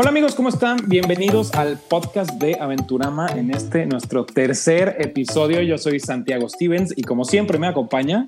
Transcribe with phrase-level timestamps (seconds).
[0.00, 0.78] Hola amigos, ¿cómo están?
[0.86, 5.60] Bienvenidos al podcast de Aventurama en este nuestro tercer episodio.
[5.62, 8.24] Yo soy Santiago Stevens y como siempre me acompaña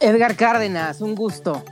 [0.00, 1.64] Edgar Cárdenas, un gusto.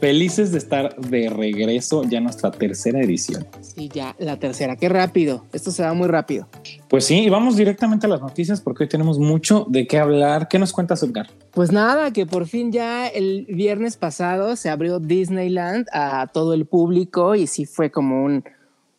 [0.00, 3.46] Felices de estar de regreso ya en nuestra tercera edición.
[3.60, 4.74] Sí, ya la tercera.
[4.74, 5.44] Qué rápido.
[5.52, 6.48] Esto se va muy rápido.
[6.88, 10.48] Pues sí, y vamos directamente a las noticias porque hoy tenemos mucho de qué hablar.
[10.48, 11.28] ¿Qué nos cuentas, Edgar?
[11.52, 16.66] Pues nada, que por fin ya el viernes pasado se abrió Disneyland a todo el
[16.66, 18.44] público y sí fue como un,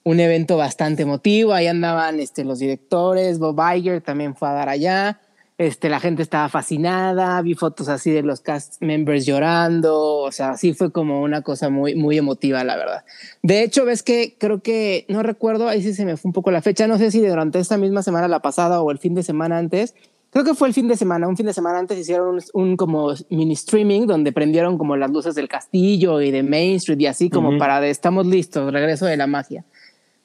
[0.10, 1.54] un evento bastante emotivo.
[1.54, 5.22] Ahí andaban este, los directores, Bob Iger también fue a dar allá.
[5.60, 10.56] Este, la gente estaba fascinada, vi fotos así de los cast members llorando, o sea,
[10.56, 13.04] sí fue como una cosa muy, muy emotiva, la verdad.
[13.44, 16.50] De hecho, ves que creo que, no recuerdo, ahí sí se me fue un poco
[16.50, 19.22] la fecha, no sé si durante esta misma semana, la pasada o el fin de
[19.22, 19.96] semana antes,
[20.32, 22.78] creo que fue el fin de semana, un fin de semana antes hicieron un, un
[22.78, 27.08] como mini streaming donde prendieron como las luces del castillo y de Main Street y
[27.08, 29.66] así como para de estamos listos, regreso de la magia.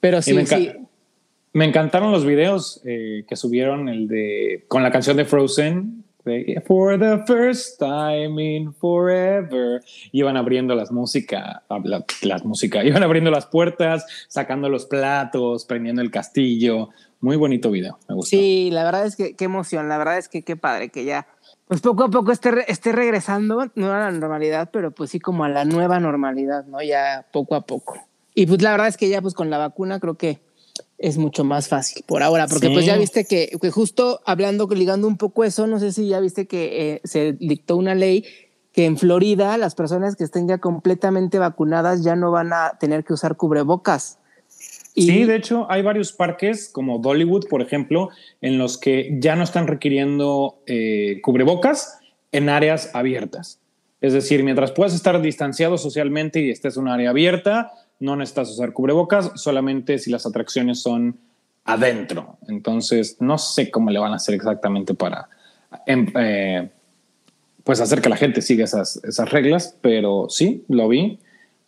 [0.05, 0.71] Pero sí, me sí.
[1.53, 6.61] Me encantaron los videos eh, que subieron, el de con la canción de Frozen, de
[6.67, 9.81] For the first time in forever.
[10.11, 16.03] Iban abriendo las música, la, las música, iban abriendo las puertas, sacando los platos, prendiendo
[16.03, 16.89] el castillo.
[17.19, 18.37] Muy bonito video, me gustó.
[18.37, 21.25] Sí, la verdad es que qué emoción, la verdad es que qué padre que ya,
[21.67, 25.45] pues poco a poco esté, esté regresando, no a la normalidad, pero pues sí como
[25.45, 26.79] a la nueva normalidad, ¿no?
[26.83, 28.07] Ya poco a poco.
[28.35, 30.39] Y pues la verdad es que ya pues con la vacuna creo que
[30.97, 32.73] es mucho más fácil por ahora, porque Sí.
[32.73, 36.19] pues ya viste que, que justo hablando, ligando un poco eso, no sé si ya
[36.19, 38.25] viste que eh, se dictó una ley
[38.73, 43.03] que en Florida las personas que estén ya completamente vacunadas ya no van a tener
[43.05, 44.19] que usar cubrebocas.
[44.93, 48.09] Y- Sí, de hecho, hay varios parques como Dollywood, por ejemplo,
[48.41, 51.99] en los que ya no están requiriendo eh, cubrebocas
[52.33, 53.59] en áreas abiertas.
[54.01, 58.51] Es decir, mientras puedas estar distanciado socialmente y estés en un área abierta, no necesitas
[58.51, 61.17] usar cubrebocas, solamente si las atracciones son
[61.63, 62.37] adentro.
[62.47, 65.27] Entonces, no sé cómo le van a hacer exactamente para
[65.85, 66.69] em, eh,
[67.63, 71.19] pues hacer que la gente siga esas, esas reglas, pero sí, lo vi.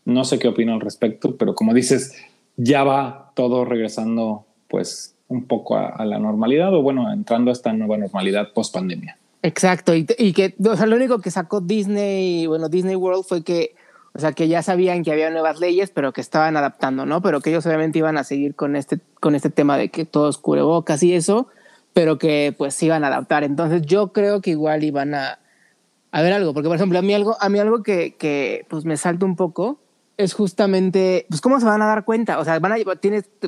[0.06, 2.16] No sé qué opino al respecto, pero como dices,
[2.56, 7.74] ya va todo regresando pues un poco a, la normalidad o bueno, entrando a esta
[7.74, 9.18] nueva normalidad post pandemia.
[9.44, 13.44] Exacto, y, y que, o sea, lo único que sacó Disney, bueno, Disney World fue
[13.44, 13.76] que,
[14.18, 17.22] o sea, que ya sabían que había nuevas leyes, pero que estaban adaptando, ¿no?
[17.22, 20.40] Pero que ellos obviamente iban a seguir con este, con este tema de que todos
[20.40, 21.50] cubrebocas y eso,
[21.94, 23.44] pero que pues se iban a adaptar.
[23.44, 25.38] Entonces yo creo que igual iban a,
[26.12, 28.86] a ver algo, porque por ejemplo, a mí algo, a mí algo que, que pues
[28.86, 29.80] me salta un poco
[30.18, 32.78] es justamente, pues cómo se van a dar cuenta, o sea, van a,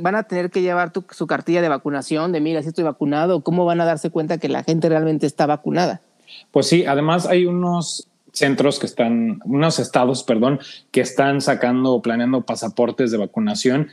[0.02, 3.66] van a tener que llevar su cartilla de vacunación, de mira, si estoy vacunado, cómo
[3.66, 6.02] van a darse cuenta que la gente realmente está vacunada.
[6.52, 10.60] Pues sí, además hay unos centros que están, unos estados, perdón,
[10.92, 13.90] que están sacando o planeando pasaportes de vacunación,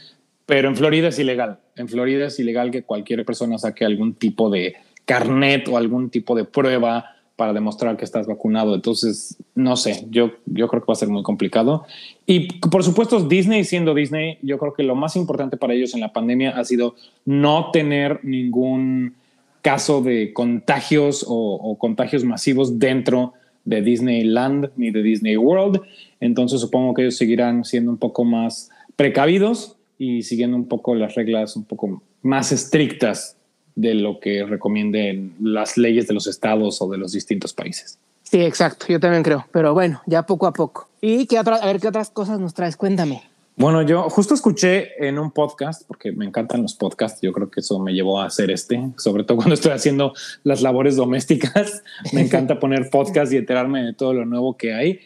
[0.47, 1.59] pero en Florida es ilegal.
[1.77, 6.35] En Florida es ilegal que cualquier persona saque algún tipo de carnet o algún tipo
[6.35, 8.75] de prueba para demostrar que estás vacunado.
[8.75, 11.85] Entonces, no sé, yo, yo creo que va a ser muy complicado.
[12.25, 16.01] Y por supuesto, Disney siendo Disney, yo creo que lo más importante para ellos en
[16.01, 16.95] la pandemia ha sido
[17.27, 19.15] no tener ningún
[19.61, 25.81] caso de contagios o, contagios masivos dentro de Disneyland ni de Disney World.
[26.21, 31.15] Entonces supongo que ellos seguirán siendo un poco más precavidos y siguiendo un poco las
[31.15, 33.37] reglas un poco más estrictas
[33.75, 37.99] de lo que recomienden las leyes de los estados o de los distintos países.
[38.23, 40.89] Sí, exacto, yo también creo, pero bueno, ya poco a poco.
[41.01, 42.77] ¿Y qué otra, a ver qué otras cosas nos traes?
[42.77, 43.23] Cuéntame.
[43.59, 47.61] Bueno, yo justo escuché en un podcast, porque me encantan los podcasts, yo creo que
[47.61, 50.13] eso me llevó a hacer este, sobre todo cuando estoy haciendo
[50.45, 55.01] las labores domésticas, me encanta poner podcast y enterarme de todo lo nuevo que hay,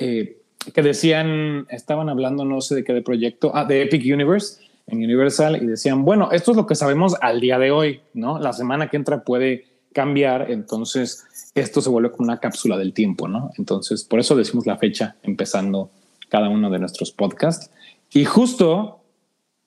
[0.00, 0.42] eh,
[0.74, 4.98] que decían, estaban hablando no sé de qué de proyecto, ah, de Epic Universe en
[4.98, 8.40] Universal y decían, bueno, esto es lo que sabemos al día de hoy, ¿no?
[8.40, 11.24] La semana que entra puede cambiar, entonces
[11.54, 13.52] esto se vuelve como una cápsula del tiempo, ¿no?
[13.58, 15.90] Entonces, por eso decimos la fecha empezando
[16.32, 17.70] cada uno de nuestros podcasts.
[18.14, 19.00] Y justo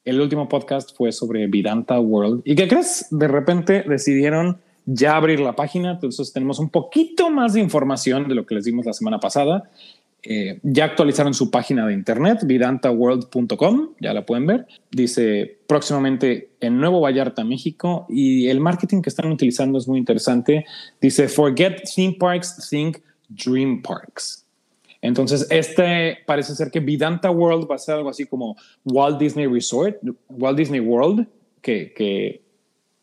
[0.04, 2.44] el último podcast fue sobre Vidanta World.
[2.46, 3.08] ¿Y qué crees?
[3.10, 8.36] De repente decidieron ya abrir la página, entonces tenemos un poquito más de información de
[8.36, 9.64] lo que les dimos la semana pasada.
[10.22, 14.68] Eh, ya actualizaron su página de internet, vidantaworld.com, ya la pueden ver.
[14.92, 20.66] Dice próximamente en Nuevo Vallarta, México, y el marketing que están utilizando es muy interesante.
[21.02, 22.98] Dice, forget theme parks, think
[23.28, 24.45] dream parks.
[25.06, 28.56] Entonces, este parece ser que Vidanta World va a ser algo así como
[28.86, 29.98] Walt Disney Resort,
[30.30, 31.28] Walt Disney World,
[31.62, 32.42] que, que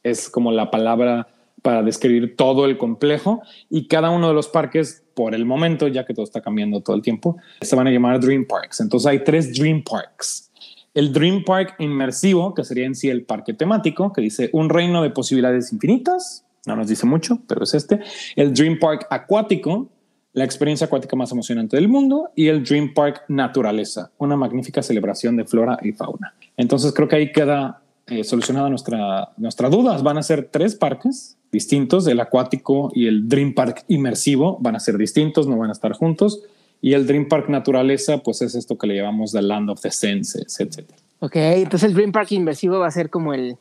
[0.02, 1.28] es como la palabra
[1.62, 3.40] para describir todo el complejo
[3.70, 6.96] y cada uno de los parques por el momento, ya que todo está cambiando todo
[6.96, 8.81] el tiempo, se van a llamar Dream Parks.
[8.81, 10.50] Entonces hay tres Dream Parks.
[10.94, 15.02] el Dream Park inmersivo, que sería en sí el parque temático, que dice un reino
[15.02, 18.00] de posibilidades infinitas, no nos dice mucho, pero es este,
[18.37, 19.88] el Dream Park acuático,
[20.32, 25.37] la experiencia acuática más emocionante del mundo, y el Dream Park naturaleza, una magnífica celebración
[25.37, 26.34] de flora y fauna.
[26.56, 29.96] Entonces creo que ahí queda eh, solucionada nuestra, nuestra duda.
[29.99, 34.81] Van a ser tres parques distintos, el acuático y el Dream Park inmersivo van a
[34.81, 36.43] ser distintos, no van a estar juntos.
[36.81, 39.90] Y el Dream Park Naturaleza, pues es esto que le llamamos The Land of the
[39.90, 40.85] Senses, etc.
[41.20, 43.56] Ok, entonces el Dream Park inmersivo va a ser como el...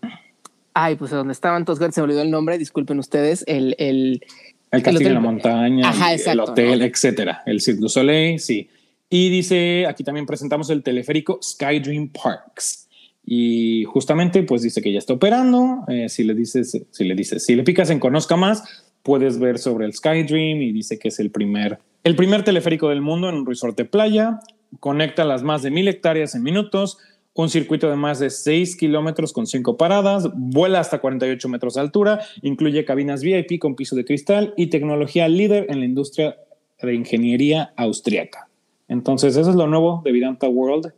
[0.74, 3.76] Ay, pues donde estaban todos, se me olvidó el nombre, disculpen ustedes, el...
[3.78, 4.24] El,
[4.72, 5.94] el castillo de la montaña,
[6.26, 7.44] el hotel, etcétera.
[7.46, 8.70] El Cirque du Soleil, sí.
[9.10, 12.88] Y dice, aquí también presentamos el teleférico Sky Dream Parks.
[13.26, 15.84] Y justamente, pues dice que ya está operando.
[15.88, 18.64] Eh, si le dices, si le dices, si le picas en Conozca Más,
[19.04, 22.90] puedes ver sobre el Sky Dream y dice que es el primer el primer teleférico
[22.90, 24.40] del mundo en un resort de playa,
[24.80, 26.98] conecta las más de mil hectáreas en minutos,
[27.34, 31.82] un circuito de más de 6 kilómetros con 5 paradas, vuela hasta 48 metros de
[31.82, 36.38] altura, incluye cabinas VIP con piso de cristal y tecnología líder en la industria
[36.82, 38.50] de ingeniería austriaca.
[38.88, 40.92] Entonces, eso es lo nuevo de Vidanta World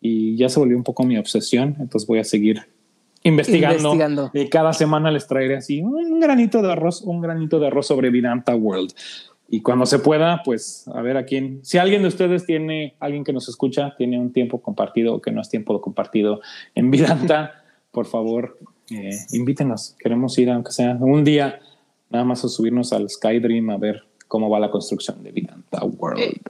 [0.00, 2.62] y ya se volvió un poco mi obsesión, entonces voy a seguir
[3.22, 4.30] investigando, investigando.
[4.34, 8.10] y cada semana les traeré así un granito de arroz, un granito de arroz sobre
[8.10, 8.92] Vidanta World
[9.48, 13.22] y cuando se pueda, pues a ver a quién, si alguien de ustedes tiene, alguien
[13.22, 16.40] que nos escucha, tiene un tiempo compartido o que no es tiempo compartido
[16.74, 17.62] en Vidanta,
[17.92, 18.58] por favor,
[18.90, 19.94] eh, invítenos.
[19.98, 21.60] Queremos ir, aunque sea un día,
[22.10, 26.20] nada más a subirnos al Skydream a ver cómo va la construcción de Vidanta World.
[26.20, 26.40] Eh,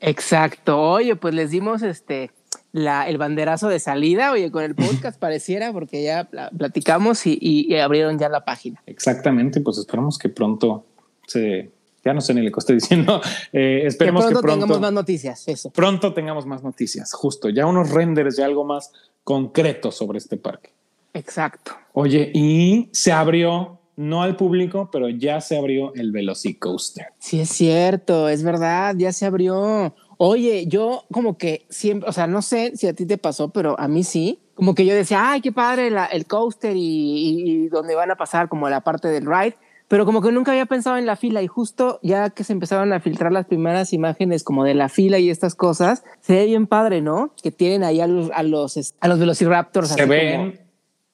[0.00, 0.80] exacto.
[0.80, 2.30] Oye, pues les dimos este
[2.72, 7.74] la, el banderazo de salida, oye, con el podcast pareciera, porque ya platicamos y, y
[7.76, 8.82] abrieron ya la página.
[8.84, 10.84] Exactamente, pues esperamos que pronto
[11.26, 11.70] se
[12.04, 13.20] ya no sé ni le estoy diciendo.
[13.52, 15.46] Eh, esperemos que pronto, tengamos más noticias.
[15.46, 15.70] Eso.
[15.70, 17.48] Pronto tengamos más noticias, justo.
[17.50, 18.92] Ya unos renders, ya algo más
[19.22, 20.72] concreto sobre este parque.
[21.12, 21.72] Exacto.
[21.92, 27.06] Oye, y se abrió, no al público, pero ya se abrió el Velocicoaster.
[27.20, 29.94] Sí, es cierto, es verdad, ya se abrió.
[30.16, 33.78] Oye, yo como que siempre, o sea, no sé si a ti te pasó, pero
[33.78, 34.40] a mí sí.
[34.54, 38.16] Como que yo decía, ay, qué padre el coaster y, y, y donde van a
[38.16, 39.56] pasar como la parte del ride
[39.88, 42.92] pero como que nunca había pensado en la fila y justo ya que se empezaron
[42.92, 46.66] a filtrar las primeras imágenes como de la fila y estas cosas, se ve bien
[46.66, 47.34] padre, ¿no?
[47.42, 49.90] Que tienen ahí a los, a los, a los Velociraptors.
[49.90, 50.60] Se ven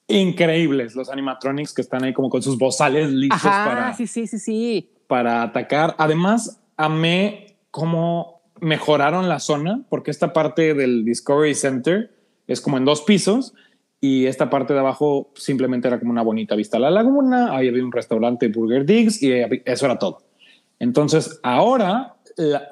[0.07, 4.39] increíbles los animatronics que están ahí como con sus bozales listos para, sí, sí, sí,
[4.39, 4.89] sí.
[5.07, 5.95] para atacar.
[5.97, 12.11] Además, amé cómo mejoraron la zona porque esta parte del Discovery Center
[12.47, 13.53] es como en dos pisos
[14.01, 17.67] y esta parte de abajo simplemente era como una bonita vista a la laguna, ahí
[17.67, 20.23] había un restaurante Burger Digs y eso era todo.
[20.79, 22.15] Entonces ahora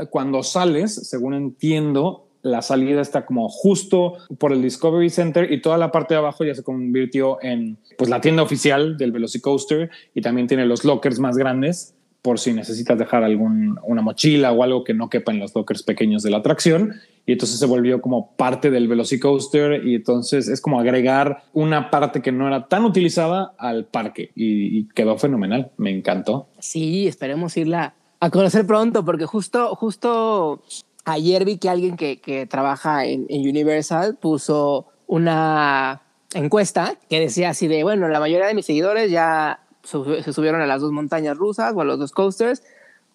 [0.10, 5.78] cuando sales, según entiendo, la salida está como justo por el Discovery Center y toda
[5.78, 10.22] la parte de abajo ya se convirtió en pues la tienda oficial del Velocicoaster y
[10.22, 14.84] también tiene los lockers más grandes por si necesitas dejar algún, una mochila o algo
[14.84, 16.96] que no quepa en los lockers pequeños de la atracción.
[17.26, 22.22] Y entonces se volvió como parte del Velocicoaster y entonces es como agregar una parte
[22.22, 25.72] que no era tan utilizada al parque y, quedó fenomenal.
[25.78, 26.48] Me encantó.
[26.60, 30.62] Sí, esperemos irla a conocer pronto porque justo, justo
[31.06, 36.02] ayer vi que alguien que, trabaja en, en Universal puso una
[36.34, 40.68] encuesta que decía así de, bueno, la mayoría de mis seguidores ya se subieron a
[40.68, 42.64] las dos montañas rusas o a los dos coasters.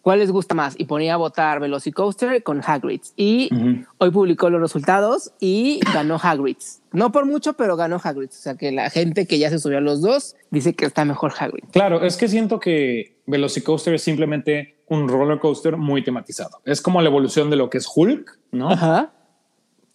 [0.03, 0.75] ¿Cuál les gusta más?
[0.77, 3.15] Y ponía a votar Velocicoaster con Hagrid's.
[3.17, 3.49] Y
[3.97, 6.83] hoy publicó los resultados y ganó Hagrid's.
[6.93, 8.39] No por mucho, pero ganó Hagrid's.
[8.39, 11.07] O sea que la gente que ya se subió a los dos dice que está
[11.07, 11.65] mejor Hagrid.
[11.73, 16.61] Claro, es que siento que Velocicoaster es simplemente un roller coaster muy tematizado.
[16.67, 18.71] Es como la evolución de lo que es Hulk, ¿no?
[18.71, 19.11] Ajá.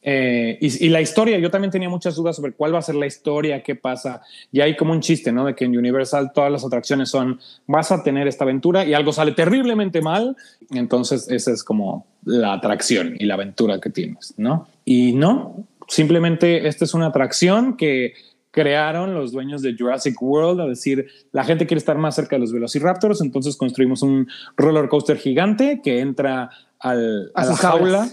[0.02, 3.06] Eh, y, la historia, yo también tenía muchas dudas sobre cuál va a ser la
[3.06, 4.22] historia, qué pasa.
[4.52, 5.46] Y hay como un chiste, ¿no?
[5.46, 9.12] De que en Universal todas las atracciones son, vas a tener esta aventura y algo
[9.12, 10.38] sale terriblemente mal.
[10.72, 14.68] Entonces esa es como la atracción y la aventura que tienes, ¿no?
[14.86, 18.14] Y no, simplemente esta es una atracción que
[18.52, 22.40] crearon los dueños de Jurassic World, a decir, la gente quiere estar más cerca de
[22.40, 24.28] los Velociraptors, entonces construimos un
[24.58, 28.10] roller coaster gigante que entra al, a, la jaula,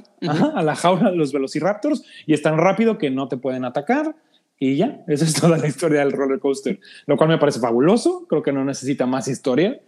[0.55, 4.17] a la jaula de los velociraptors y es tan rápido que no te pueden atacar.
[4.59, 8.27] Y ya, esa es toda la historia del roller coaster, lo cual me parece fabuloso.
[8.29, 9.81] Creo que no necesita más historia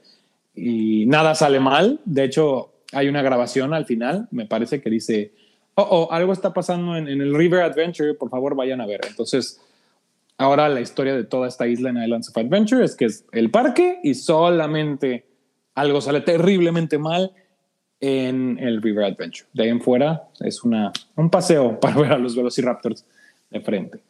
[0.54, 2.00] y nada sale mal.
[2.04, 5.32] De hecho, hay una grabación al final, me parece que dice:
[5.74, 9.00] Oh, oh algo está pasando en, en el River Adventure, por favor vayan a ver.
[9.08, 9.60] Entonces,
[10.36, 13.50] ahora la historia de toda esta isla en Islands of Adventure es que es el
[13.50, 15.26] parque y solamente
[15.74, 17.32] algo sale terriblemente mal
[18.00, 19.48] en el River Adventure.
[19.52, 23.04] De ahí en fuera es una, un paseo para ver a los Velociraptors.
[23.50, 24.00] de frente.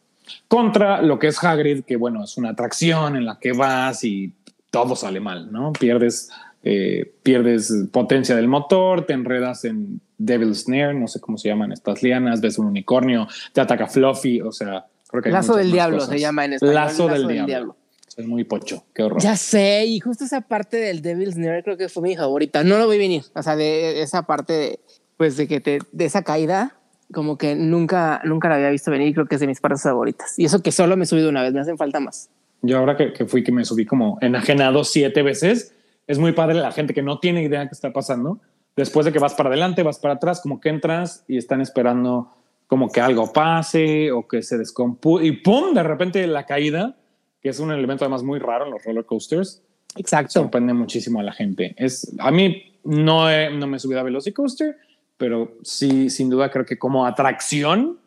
[0.47, 4.31] Contra lo que es Hagrid, que bueno, es una atracción en la que vas y
[4.69, 5.73] todo sale mal, ¿no?
[5.73, 6.29] Pierdes,
[6.63, 11.71] eh, pierdes potencia del motor, te enredas en Devil's Snare, no sé cómo se llaman
[11.71, 15.29] estas lianas, ves un unicornio, te ataca Fluffy, o sea, creo que...
[15.31, 16.75] Lazo del Diablo se llama en español.
[16.75, 17.75] Lazo, del, diablo.
[18.17, 19.21] Es muy pocho, qué horror.
[19.21, 22.63] Ya sé, y justo esa parte del Devil's Snare creo que fue mi favorita.
[22.63, 24.79] No lo voy a venir, o sea, de esa parte de,
[25.17, 26.79] pues de que te, de esa caída,
[27.13, 29.13] como que nunca, nunca la había visto venir.
[29.13, 30.37] Creo que es de mis partes favoritas.
[30.37, 32.29] Y eso que solo me he subido una vez, me hacen falta más.
[32.61, 35.73] Yo ahora que, fui, que me subí como enajenado siete veces,
[36.07, 38.39] es muy padre la gente que no tiene idea qué está pasando.
[38.75, 42.31] Después de que vas para adelante, vas para atrás, como que entras y están esperando
[42.67, 45.73] como que algo pase o que se descompuso y ¡pum!
[45.73, 46.95] De repente la caída,
[47.41, 49.61] que es un elemento además muy raro en los roller coasters.
[49.95, 50.33] Exacto.
[50.33, 51.73] Sorprende muchísimo a la gente.
[51.77, 54.77] Es, a mí no, no me he subido a Velocicoaster,
[55.17, 57.99] pero sí, sin duda creo que como atracción,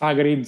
[0.00, 0.46] Hagrid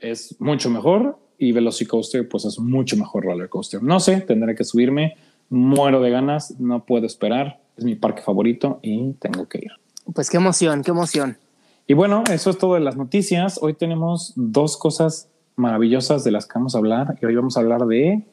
[0.00, 3.82] es mucho mejor y Velocicoaster pues es mucho mejor roller coaster.
[3.82, 5.16] No sé, tendré que subirme,
[5.48, 9.72] muero de ganas, no puedo esperar, es mi parque favorito y tengo que ir.
[10.14, 11.38] Pues qué emoción, qué emoción.
[11.86, 13.58] Y bueno, eso es todo de las noticias.
[13.62, 17.60] Hoy tenemos dos cosas maravillosas de las que vamos a hablar y hoy vamos a
[17.60, 18.24] hablar de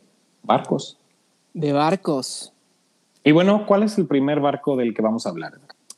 [0.43, 0.97] barcos.
[1.53, 2.53] De barcos.
[3.23, 5.53] Y bueno, ¿cuál es el primer barco del que vamos a hablar?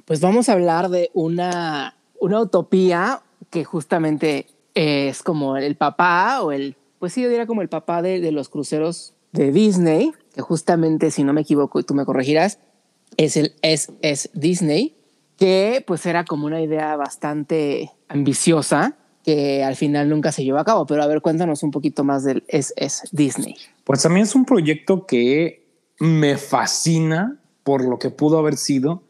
[0.05, 6.51] Pues vamos a hablar de una, una utopía que justamente es como el papá o
[6.51, 10.41] el, pues sí, yo diría como el papá de, de los cruceros de Disney, que
[10.41, 12.60] justamente, si no me equivoco y tú me corregirás,
[13.17, 14.96] es el SS Disney,
[15.38, 18.96] que pues era como una idea bastante ambiciosa
[19.27, 20.86] que al final nunca se llevó a cabo.
[20.86, 23.57] Pero a ver, cuéntanos un poquito más del SS Disney.
[23.84, 25.65] Pues a mí es un proyecto que
[26.00, 29.03] me fascina por lo que pudo haber sido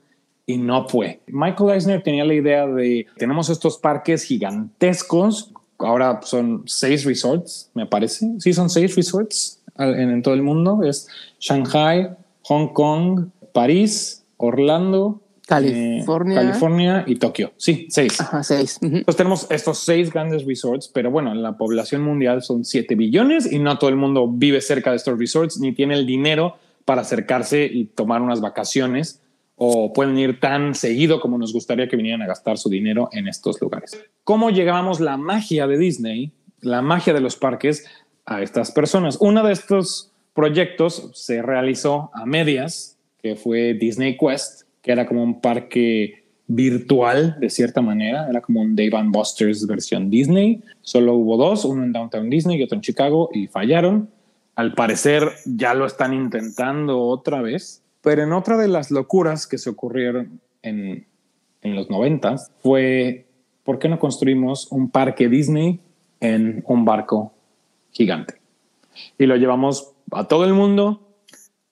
[0.48, 1.22] y no fue.
[1.28, 7.86] Michael Eisner tenía la idea de, tenemos estos parques gigantescos, ahora son seis resorts, me
[7.86, 8.28] parece.
[8.40, 10.82] Sí, son seis resorts en, todo el mundo.
[10.84, 11.08] Es
[11.40, 12.10] Shanghai,
[12.46, 16.34] Hong Kong, París, Orlando, California.
[16.34, 17.54] Eh, California y Tokio.
[17.56, 18.20] Sí, seis.
[18.20, 18.80] Ajá, seis.
[18.82, 23.58] Entonces tenemos estos seis grandes resorts, pero bueno, la población mundial son siete billones y
[23.58, 27.64] no todo el mundo vive cerca de estos resorts ni tiene el dinero para acercarse
[27.66, 29.22] y tomar unas vacaciones
[29.56, 33.30] o pueden ir tan seguido como nos gustaría que vinieran a gastar su dinero en
[33.30, 33.98] estos lugares.
[34.26, 37.86] ¿Cómo llegábamos la magia de Disney, la magia de los parques
[38.26, 39.18] a estas personas?
[39.22, 45.22] Uno de estos proyectos se realizó a medias, que fue Disney Quest, que era como
[45.22, 50.64] un parque virtual de cierta manera, era como un Dave and Buster's versión Disney.
[50.82, 54.10] Solo hubo dos, uno en Downtown Disney y otro en Chicago y fallaron.
[54.56, 59.58] Al parecer ya lo están intentando otra vez pero en otra de las locuras que
[59.58, 61.06] se ocurrieron en,
[61.62, 63.26] en los noventas fue,
[63.66, 65.82] ¿por qué no construimos un parque Disney
[66.22, 67.34] en un barco
[67.92, 68.36] gigante?
[69.18, 71.02] Y lo llevamos a todo el mundo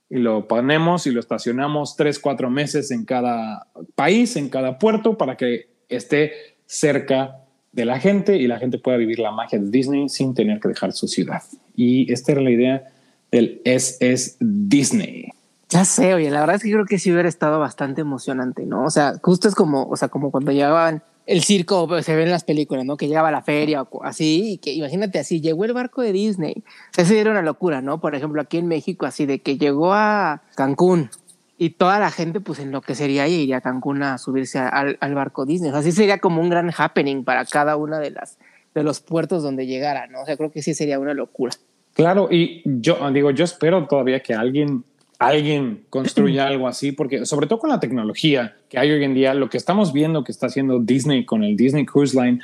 [0.09, 5.17] y lo ponemos y lo estacionamos tres, cuatro meses en cada país, en cada puerto,
[5.17, 6.33] para que esté
[6.65, 7.37] cerca
[7.71, 10.69] de la gente y la gente pueda vivir la magia de Disney sin tener que
[10.69, 11.43] dejar su ciudad.
[11.75, 12.87] Y esta era la idea
[13.31, 15.29] del SS Disney.
[15.69, 18.85] Ya sé, oye, la verdad es que creo que sí hubiera estado bastante emocionante, ¿no?
[18.85, 22.23] O sea, justo es como, o sea, como cuando llegaban el circo, pues, se ve
[22.23, 22.97] en las películas, ¿no?
[22.97, 26.11] Que llegaba a la feria o así, y que imagínate así, llegó el barco de
[26.11, 26.63] Disney.
[26.95, 27.99] Eso era una locura, ¿no?
[27.99, 31.09] Por ejemplo, aquí en México, así de que llegó a Cancún
[31.57, 35.45] y toda la gente, pues enloquecería y iría a Cancún a subirse al, al barco
[35.45, 35.69] Disney.
[35.69, 38.37] O sea, así sería como un gran happening para cada una de las
[38.75, 40.21] de los puertos donde llegara, ¿no?
[40.21, 41.53] O sea, creo que sí sería una locura.
[41.93, 44.83] Claro, y yo digo, yo espero todavía que alguien
[45.19, 49.33] alguien construya algo así, porque sobre todo con la tecnología que hay hoy en día,
[49.33, 52.39] lo que estamos viendo que está haciendo Disney con el Disney Cruise Line,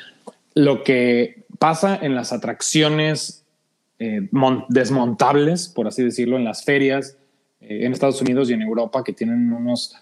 [0.53, 3.45] lo que pasa en las atracciones
[3.99, 4.27] eh,
[4.69, 7.17] desmontables, por así decirlo, en las ferias
[7.61, 9.95] eh, en Estados Unidos y en Europa, que tienen unos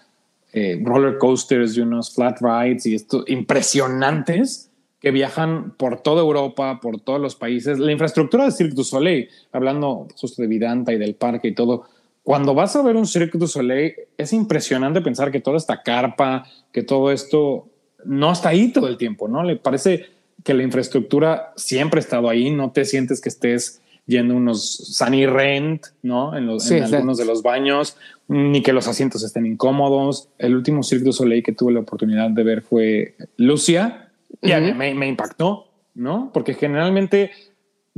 [0.52, 6.80] eh, roller coasters y unos flat rides y esto impresionantes que viajan por toda Europa,
[6.80, 7.78] por todos los países.
[7.78, 11.86] La infraestructura de Cirque du Soleil, hablando justo de Vidanta y del parque y todo,
[12.30, 16.46] cuando vas a ver un Cirque du Soleil, es impresionante pensar que toda esta carpa,
[16.70, 17.66] que todo esto
[18.04, 19.42] no está ahí todo el tiempo, ¿no?
[19.42, 20.06] Le parece
[20.44, 25.26] que la infraestructura siempre ha estado ahí, no te sientes que estés yendo unos Sunny
[25.26, 26.36] Rent, ¿no?
[26.36, 27.96] En, los, algunos de los baños,
[28.28, 30.28] ni que los asientos estén incómodos.
[30.38, 34.08] El último Cirque du Soleil que tuve la oportunidad de ver fue Lucia
[34.40, 36.30] y me, me impactó, ¿no?
[36.32, 37.32] Porque generalmente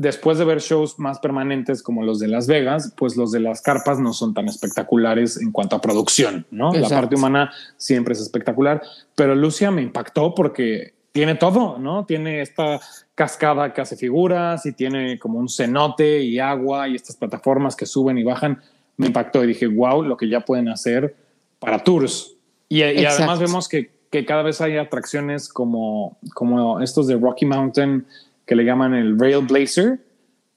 [0.02, 3.62] después de ver shows más permanentes como los de Las Vegas, pues los de las
[3.62, 6.72] carpas no son tan espectaculares en cuanto a producción, ¿no?
[6.72, 8.82] La parte humana siempre es espectacular,
[9.14, 12.04] pero Lucia me impactó porque tiene todo, ¿no?
[12.04, 12.80] Tiene esta
[13.14, 17.86] cascada que hace figuras y tiene como un cenote y agua y estas plataformas que
[17.86, 18.60] suben y bajan.
[18.96, 21.14] Me impactó y dije, wow, lo que ya pueden hacer
[21.60, 22.34] para tours.
[22.68, 28.06] Y, además vemos que, que, cada vez hay atracciones como, como estos de Rocky Mountain
[28.46, 30.00] que le llaman el Rail Blazer,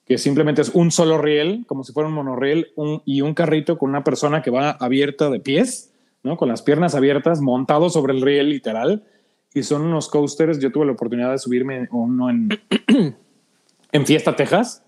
[0.05, 3.77] que simplemente es un solo riel, como si fuera un monorriel, un, y un carrito
[3.77, 5.91] con una persona que va abierta de pies,
[6.23, 6.37] ¿no?
[6.37, 9.03] Con las piernas abiertas, montado sobre el riel literal
[9.53, 10.59] y son unos coasters.
[10.59, 12.49] Yo tuve la oportunidad de subirme uno en,
[13.91, 14.83] en Fiesta, Texas.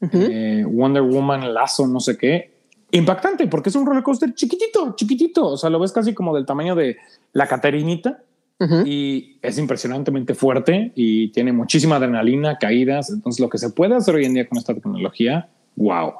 [0.00, 2.58] Eh, Wonder Woman, Lazo, no sé qué.
[2.92, 5.46] Impactante porque es un roller coaster chiquitito, chiquitito.
[5.48, 6.96] O sea, lo ves casi como del tamaño de
[7.32, 8.22] la Caterinita
[8.84, 13.10] y es impresionantemente fuerte y tiene muchísima adrenalina, caídas.
[13.10, 16.12] Entonces, lo que se puede hacer hoy en día con esta tecnología, wow.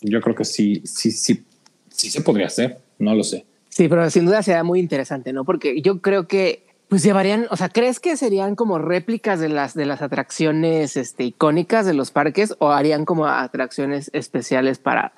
[0.00, 1.44] Yo creo que sí, sí, sí,
[1.90, 2.78] sí se podría hacer.
[2.98, 3.44] No lo sé.
[3.68, 5.44] Sí, pero sin duda será muy interesante, ¿no?
[5.44, 9.74] Porque yo creo que pues llevarían, o sea, ¿crees que serían como réplicas de las
[9.74, 15.12] de las atracciones este, icónicas de los parques o harían como atracciones especiales para,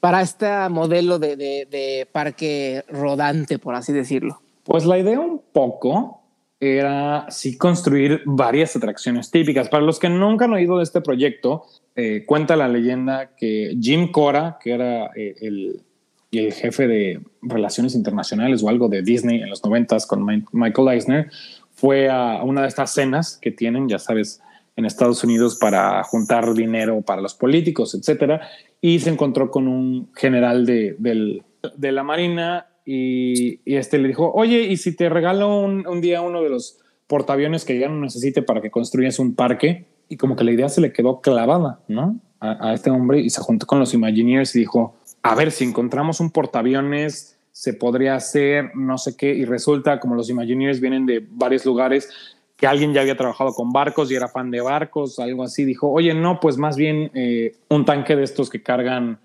[0.00, 4.40] para este modelo de, de, parque rodante, por así decirlo?
[4.70, 6.22] Pues la idea un poco
[6.60, 9.68] era sí construir varias atracciones típicas.
[9.68, 11.64] Para los que nunca han oído de este proyecto,
[11.96, 15.82] eh, cuenta la leyenda que Jim Cora, que era eh, el,
[16.30, 21.30] el jefe de relaciones internacionales o algo de Disney en los noventas con Michael Eisner,
[21.72, 24.40] fue a una de estas cenas que tienen, ya sabes,
[24.76, 28.42] en Estados Unidos para juntar dinero para los políticos, etcétera,
[28.80, 34.62] y se encontró con un general de, de la Marina y, este le dijo, oye,
[34.62, 38.60] ¿y si te regalo un, día uno de los portaaviones que ya no necesite para
[38.60, 39.86] que construyas un parque?
[40.08, 42.20] Y como que la idea se le quedó clavada, ¿no?
[42.40, 45.64] A, a este hombre y se juntó con los Imagineers y dijo, a ver, si
[45.64, 51.06] encontramos un portaaviones, se podría hacer no sé qué, y resulta como los Imagineers vienen
[51.06, 52.08] de varios lugares,
[52.56, 55.90] que alguien ya había trabajado con barcos y era fan de barcos, algo así, dijo,
[55.90, 59.18] oye, no, pues más bien eh, un tanque de estos que cargan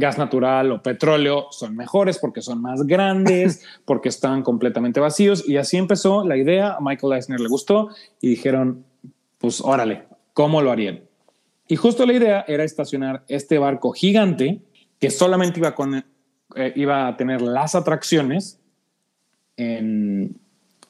[0.00, 5.48] gas natural o petróleo son mejores porque son más grandes, porque están completamente vacíos.
[5.48, 6.72] Y así empezó la idea.
[6.72, 8.84] A Michael Eisner le gustó y dijeron,
[9.38, 11.04] pues órale, ¿cómo lo harían?
[11.68, 14.60] Y justo la idea era estacionar este barco gigante
[14.98, 16.04] que solamente iba, con,
[16.56, 18.60] eh, iba a tener las atracciones,
[19.56, 20.40] en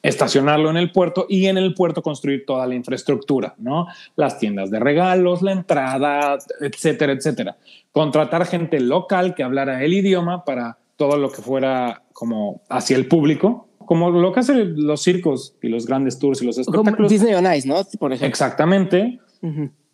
[0.03, 3.87] estacionarlo en el puerto y en el puerto construir toda la infraestructura, ¿no?
[4.15, 7.57] Las tiendas de regalos, la entrada, etcétera, etcétera.
[7.91, 13.07] Contratar gente local que hablara el idioma para todo lo que fuera como hacia el
[13.07, 16.95] público, como lo que hacen los circos y los grandes tours y los espectáculos.
[16.95, 17.75] Como Disney on Ice, ¿no?
[17.99, 18.27] Por ejemplo.
[18.27, 19.19] Exactamente.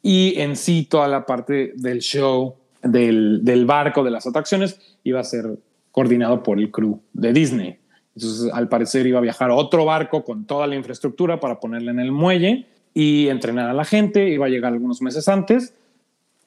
[0.02, 5.24] Y en sí toda la parte del show, del, barco, de las atracciones, iba a
[5.24, 5.58] ser
[5.92, 7.78] coordinado por el crew de Disney.
[8.18, 12.00] Entonces, al parecer, iba a viajar otro barco con toda la infraestructura para ponerle en
[12.00, 14.28] el muelle y entrenar a la gente.
[14.30, 15.76] Iba a llegar algunos meses antes,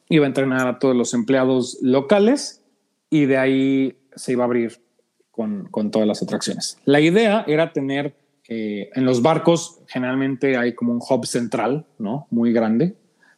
[0.08, 2.60] iba a entrenar a todos los empleados locales
[3.08, 4.80] y de ahí se iba a abrir
[5.30, 6.76] con, todas las atracciones.
[6.86, 8.16] La idea era tener
[8.48, 12.26] eh, en los barcos, generalmente hay como un hub central, ¿no?
[12.30, 12.96] Muy grande,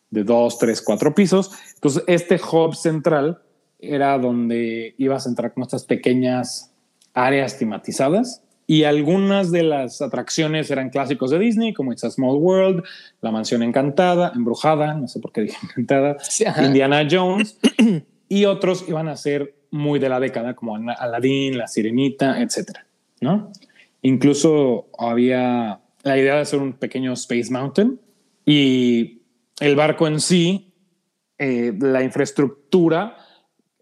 [0.09, 1.51] de dos, tres, cuatro pisos.
[1.75, 3.42] Entonces, este hub central
[3.79, 6.72] era donde ibas a entrar con estas pequeñas
[7.14, 12.37] áreas tematizadas y algunas de las atracciones eran clásicos de Disney, como It's a Small
[12.37, 12.83] World,
[13.20, 16.16] La Mansión Encantada, Embrujada, no sé por qué dije Encantada,
[16.64, 17.59] Indiana Jones,
[18.29, 22.87] y otros iban a ser muy de la década, como Aladdin, La Sirenita, etcétera,
[23.20, 23.51] ¿no?
[24.03, 28.01] Incluso había la idea de hacer un pequeño Space Mountain
[28.44, 29.22] y
[29.61, 30.72] el barco en sí,
[31.38, 33.16] eh, la infraestructura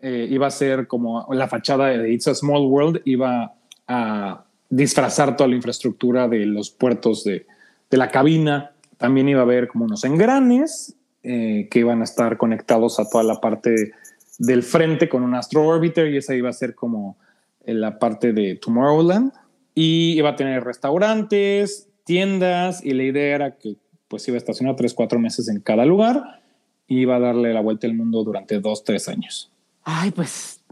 [0.03, 3.55] eh, iba a ser como la fachada de It's a Small World, iba
[3.87, 7.47] a disfrazar toda la infraestructura de los puertos de,
[7.91, 8.73] la cabina.
[8.99, 13.25] También iba a haber como unos engranes eh, que iban a estar conectados a toda
[13.25, 13.93] la parte
[14.39, 17.17] del frente con un Astro Orbiter y esa iba a ser como
[17.65, 19.33] la parte de Tomorrowland.
[19.75, 23.77] Y iba a tener restaurantes, tiendas y la idea era que
[24.09, 26.41] pues iba a estacionar tres, cuatro meses en cada lugar
[26.89, 29.50] y iba a darle la vuelta al mundo durante dos, tres años.
[29.85, 30.63] Ay, pues,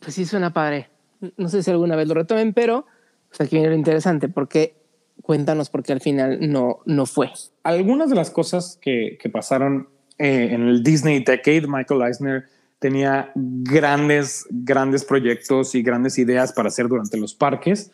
[0.00, 0.88] pues sí suena padre.
[1.36, 2.86] No sé si alguna vez lo retomen, pero
[3.28, 4.74] pues aquí viene lo interesante, porque
[5.22, 7.30] cuéntanos por qué al final no, no fue.
[7.62, 12.44] Algunas de las cosas que, que pasaron eh, en el Disney Decade, Michael Eisner
[12.78, 17.92] tenía grandes, grandes proyectos y grandes ideas para hacer durante los parques.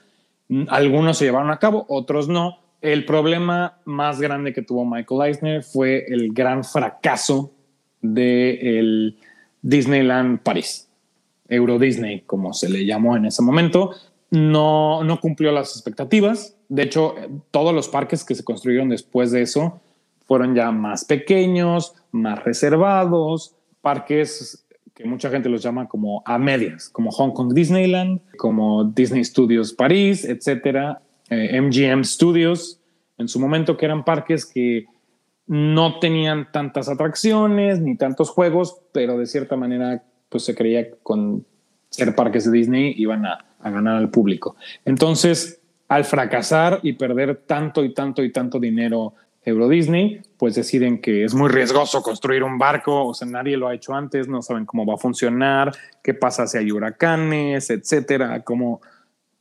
[0.68, 5.62] Algunos se llevaron a cabo, otros no el problema más grande que tuvo Michael Eisner
[5.62, 7.52] fue el gran fracaso
[8.00, 9.18] de el
[9.62, 10.88] Disneyland París,
[11.48, 13.94] Euro Disney, como se le llamó en ese momento.
[14.30, 16.56] no, no cumplió las expectativas.
[16.68, 17.14] De hecho,
[17.50, 19.80] todos los parques que se construyeron después de eso
[20.26, 26.90] fueron ya más pequeños, más reservados, parques que mucha gente los llama como a medias,
[26.90, 32.80] como Hong Kong Disneyland, como Disney Studios París, etcétera, MGM eh, Studios,
[33.16, 34.86] en su momento que eran parques que
[35.48, 41.44] no tenían tantas atracciones ni tantos juegos, pero de cierta manera pues se creía con
[41.90, 44.56] ser parques de Disney iban a, a ganar al público.
[44.84, 49.14] Entonces, al fracasar y perder tanto y tanto y tanto dinero
[49.48, 53.68] Euro Disney, pues deciden que es muy riesgoso construir un barco, o sea, nadie lo
[53.68, 58.42] ha hecho antes, no saben cómo va a funcionar, qué pasa si hay huracanes, etcétera,
[58.44, 58.80] cómo,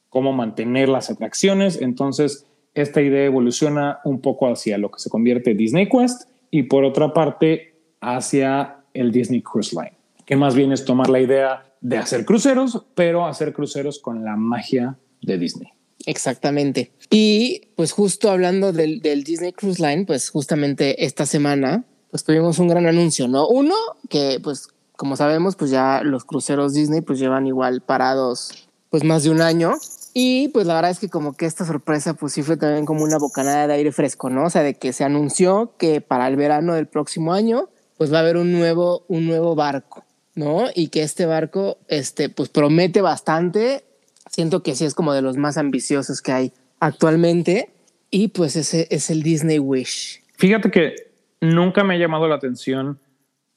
[0.09, 1.81] cómo mantener las atracciones.
[1.81, 2.46] Entonces,
[2.81, 6.83] esta idea evoluciona un poco hacia lo que se convierte en Disney Quest y por
[6.83, 11.97] otra parte hacia el Disney Cruise Line, que más bien es tomar la idea de
[11.97, 15.69] hacer cruceros, pero hacer cruceros con la magia de Disney.
[16.05, 16.91] Exactamente.
[17.09, 22.67] Y pues justo hablando del, Disney Cruise Line, pues justamente esta semana, pues tuvimos un
[22.67, 23.47] gran anuncio, ¿no?
[23.47, 23.75] Uno,
[24.09, 29.23] que pues como sabemos, pues ya los cruceros Disney pues llevan igual parados pues más
[29.23, 29.73] de un año.
[30.19, 33.03] Y pues la verdad es que como que esta sorpresa pues sí fue también como
[33.03, 34.45] una bocanada de aire fresco, ¿no?
[34.45, 38.17] O sea, de que se anunció que para el verano del próximo año pues va
[38.17, 40.65] a haber un nuevo, un nuevo barco, ¿no?
[40.73, 43.84] Y que este barco, este, pues promete bastante
[44.30, 47.69] Siento que sí es como de los más ambiciosos que hay actualmente.
[48.10, 50.21] Y pues ese es el Disney Wish.
[50.36, 50.95] Fíjate que
[51.41, 52.99] nunca me ha llamado la atención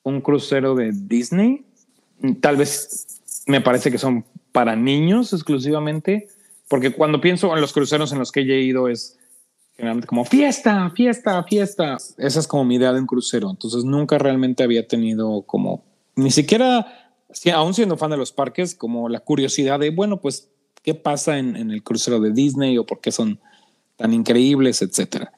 [0.02, 1.64] un crucero de Disney.
[2.40, 3.06] Tal vez
[3.46, 6.28] me parece que son para niños exclusivamente,
[6.70, 9.18] porque cuando pienso en los cruceros en los que he ido es
[9.74, 11.96] generalmente como fiesta, fiesta, fiesta.
[12.16, 13.50] Esa es como mi idea de un crucero.
[13.50, 15.82] Entonces nunca realmente había tenido como,
[16.14, 16.86] ni siquiera,
[17.52, 20.48] aún siendo fan de los parques, como la curiosidad de, bueno, pues
[20.84, 23.40] qué pasa en, el crucero de Disney o por qué son
[23.96, 25.32] tan increíbles, etcétera.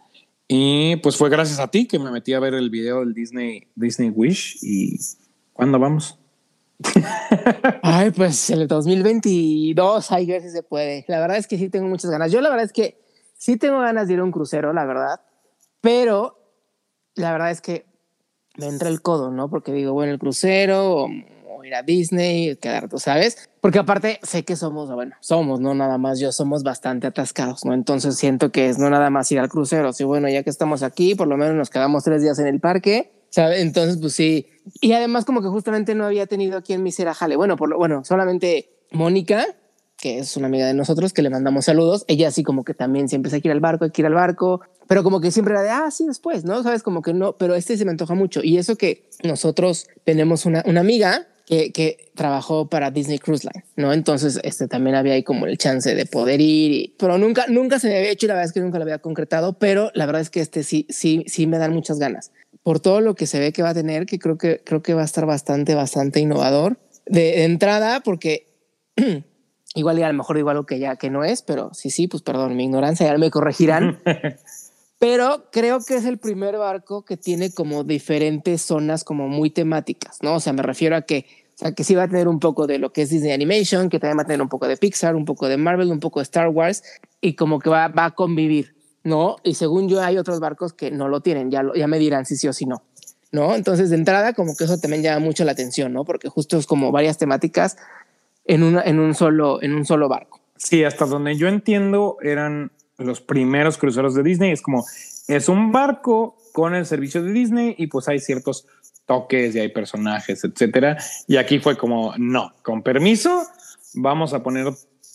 [0.48, 3.68] Y pues fue gracias a ti que me metí a ver el video del Disney,
[3.74, 4.98] Disney Wish y
[5.54, 6.18] ¿cuándo vamos?
[7.82, 11.04] Ay, pues el 2022, hay si se puede.
[11.08, 12.32] La verdad es que sí tengo muchas ganas.
[12.32, 13.00] Yo la verdad es que
[13.34, 15.20] sí tengo ganas de ir a un crucero, la verdad,
[15.80, 16.38] pero
[17.14, 17.86] la verdad es que
[18.56, 19.48] me entra el codo, ¿no?
[19.48, 21.08] Porque digo, bueno, el crucero,
[21.64, 25.98] ir a Disney, quedar, tú sabes, porque aparte sé que somos, bueno, somos, no nada
[25.98, 27.74] más yo, somos bastante atascados, ¿no?
[27.74, 30.82] Entonces siento que es no nada más ir al crucero, si bueno, ya que estamos
[30.82, 34.46] aquí, por lo menos nos quedamos tres días en el parque, Entonces, pues sí.
[34.80, 37.68] Y además como que justamente no había tenido aquí en mi a Jale, bueno, por
[37.68, 39.46] lo, bueno, solamente Mónica,
[39.96, 42.04] que es una amiga de nosotros, que le mandamos saludos.
[42.08, 44.14] Ella así como que también siempre se quiere ir al barco, hay que ir al
[44.14, 46.62] barco, pero como que siempre era de, ah, sí, después, ¿no?
[46.62, 48.42] Sabes, como que no, pero este se me antoja mucho.
[48.42, 53.92] Y eso que nosotros tenemos una, una amiga que, trabajó para Disney Cruise Line, ¿no?
[53.92, 57.88] Entonces, este también había ahí como el chance de poder ir, pero nunca, nunca se
[57.88, 60.20] me había hecho y la verdad es que nunca lo había concretado, pero la verdad
[60.20, 63.40] es que este sí, sí, sí me dan muchas ganas por todo lo que se
[63.40, 66.20] ve que va a tener, que creo que, creo que va a estar bastante, bastante
[66.20, 68.46] innovador de, entrada, porque
[69.74, 72.08] igual y a lo mejor igual lo que ya que no es, pero sí, sí,
[72.08, 74.00] pues perdón, mi ignorancia, ya me corregirán.
[74.98, 80.18] pero creo que es el primer barco que tiene como diferentes zonas como muy temáticas,
[80.22, 80.36] ¿no?
[80.36, 82.78] O sea, me refiero a que sea, que sí va a tener un poco de
[82.78, 85.24] lo que es Disney Animation, que también va a tener un poco de Pixar, un
[85.24, 86.82] poco de Marvel, un poco de Star Wars,
[87.20, 89.36] y como que va, va a convivir, ¿no?
[89.42, 92.36] Y según yo hay otros barcos que no lo tienen, ya, ya me dirán si
[92.36, 92.82] sí o si no,
[93.30, 93.54] ¿no?
[93.54, 96.04] Entonces, de entrada, como que eso también llama mucho la atención, ¿no?
[96.04, 97.76] Porque justo es como varias temáticas
[98.44, 100.40] en, una, en, un, solo, en un solo barco.
[100.56, 104.84] Sí, hasta donde yo entiendo eran los primeros cruceros de Disney, es como,
[105.26, 108.66] es un barco con el servicio de Disney y pues hay ciertos
[109.06, 110.98] toques y hay personajes, etcétera.
[111.26, 113.44] Y aquí fue como, no, con permiso,
[113.94, 114.72] vamos a poner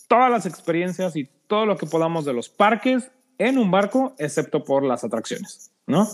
[0.07, 4.63] todas las experiencias y todo lo que podamos de los parques en un barco, excepto
[4.63, 6.07] por las atracciones, ¿no?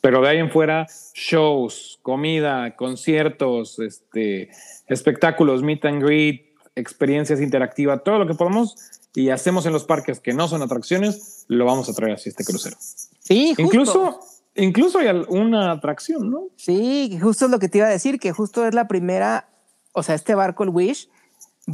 [0.00, 4.50] Pero de ahí en fuera, shows, comida, conciertos, este,
[4.86, 8.76] espectáculos, meet and greet, experiencias interactivas, todo lo que podamos
[9.14, 12.44] y hacemos en los parques que no son atracciones, lo vamos a traer así este
[12.44, 12.76] crucero.
[12.78, 14.20] Sí, incluso
[14.58, 16.48] Incluso hay una atracción, ¿no?
[16.56, 19.48] Sí, justo es lo que te iba a decir, que justo es la primera,
[19.92, 21.08] o sea, este barco, el Wish,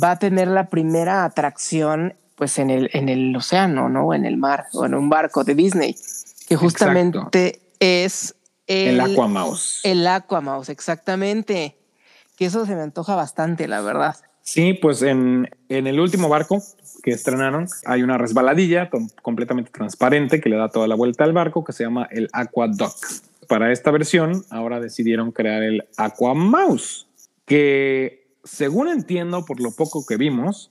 [0.01, 4.07] va a tener la primera atracción pues en el, en el océano, ¿no?
[4.07, 5.97] O en el mar, o en un barco de Disney,
[6.49, 8.35] que justamente es
[8.67, 9.81] el, el Aquamouse.
[9.85, 11.77] El Aquamouse, exactamente.
[12.37, 14.17] Que eso se me antoja bastante, la verdad.
[14.43, 16.63] Sí, pues en, en el último barco
[17.03, 18.91] que estrenaron hay una resbaladilla
[19.23, 22.69] completamente transparente que le da toda la vuelta al barco que se llama el Aqua
[22.69, 22.95] Duck.
[23.49, 27.07] Para esta versión ahora decidieron crear el Aqua Mouse,
[27.47, 30.71] que según entiendo por lo poco que vimos,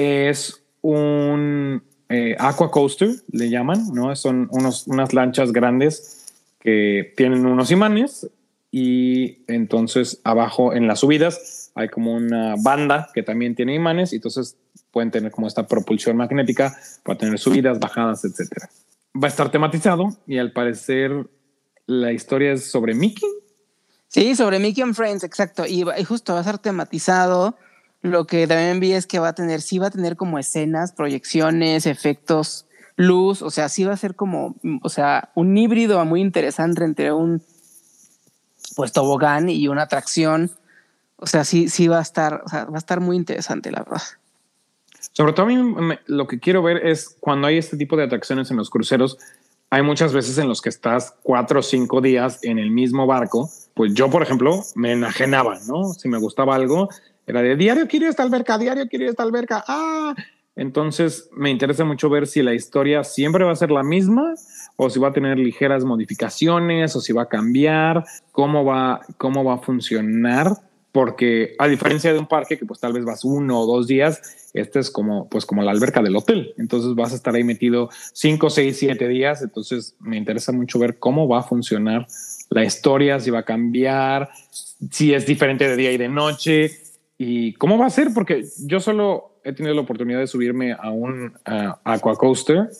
[0.00, 4.14] es un eh, aqua coaster, le llaman, ¿no?
[4.16, 6.26] Son unos, unas lanchas grandes
[6.58, 8.28] que tienen unos imanes
[8.70, 14.16] y entonces abajo en las subidas hay como una banda que también tiene imanes y
[14.16, 14.56] entonces
[14.90, 18.68] pueden tener como esta propulsión magnética para tener subidas, bajadas, etcétera.
[19.16, 21.26] Va a estar tematizado y al parecer
[21.86, 23.28] la historia es sobre Mickey.
[24.08, 25.66] Sí, sobre Mickey and Friends, exacto.
[25.66, 27.56] Y, justo va a ser tematizado.
[28.02, 30.92] Lo que también vi es que va a tener, sí va a tener como escenas,
[30.92, 33.42] proyecciones, efectos, luz.
[33.42, 37.42] O sea, sí va a ser como, o sea, un híbrido muy interesante entre un
[38.76, 40.50] pues tobogán y una atracción.
[41.16, 44.02] O sea, sí, sí va a estar, va a estar muy interesante, la verdad.
[45.12, 48.50] Sobre todo a mí lo que quiero ver es cuando hay este tipo de atracciones
[48.50, 49.18] en los cruceros,
[49.70, 53.50] hay muchas veces en los que estás cuatro o cinco días en el mismo barco.
[53.74, 55.92] Pues yo, por ejemplo, me enajenaba, ¿no?
[55.92, 56.88] Si me gustaba algo,
[57.30, 59.64] era de diario quiero esta alberca, diario quiero esta alberca.
[59.66, 60.14] Ah,
[60.56, 64.34] entonces me interesa mucho ver si la historia siempre va a ser la misma
[64.76, 69.44] o si va a tener ligeras modificaciones o si va a cambiar, cómo va, cómo
[69.44, 70.52] va a funcionar
[70.92, 74.50] porque a diferencia de un parque que pues tal vez vas uno o dos días,
[74.52, 77.88] este es como pues como la alberca del hotel, entonces vas a estar ahí metido
[78.12, 82.06] cinco, seis, siete días, entonces me interesa mucho ver cómo va a funcionar
[82.48, 84.30] la historia, si va a cambiar,
[84.90, 86.89] si es diferente de día y de noche
[87.22, 90.88] y cómo va a ser, porque yo solo he tenido la oportunidad de subirme a
[90.88, 91.34] un
[91.84, 92.70] aqua coaster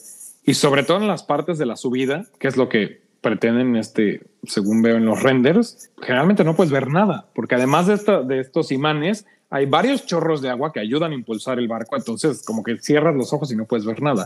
[0.43, 4.23] y sobre todo en las partes de la subida, que es lo que pretenden, este,
[4.41, 8.71] según veo en los renders, generalmente no puedes ver nada, porque además de, de estos
[8.71, 12.79] imanes, hay varios chorros de agua que ayudan a impulsar el barco, entonces como que
[12.79, 14.25] cierras los ojos y no puedes ver nada.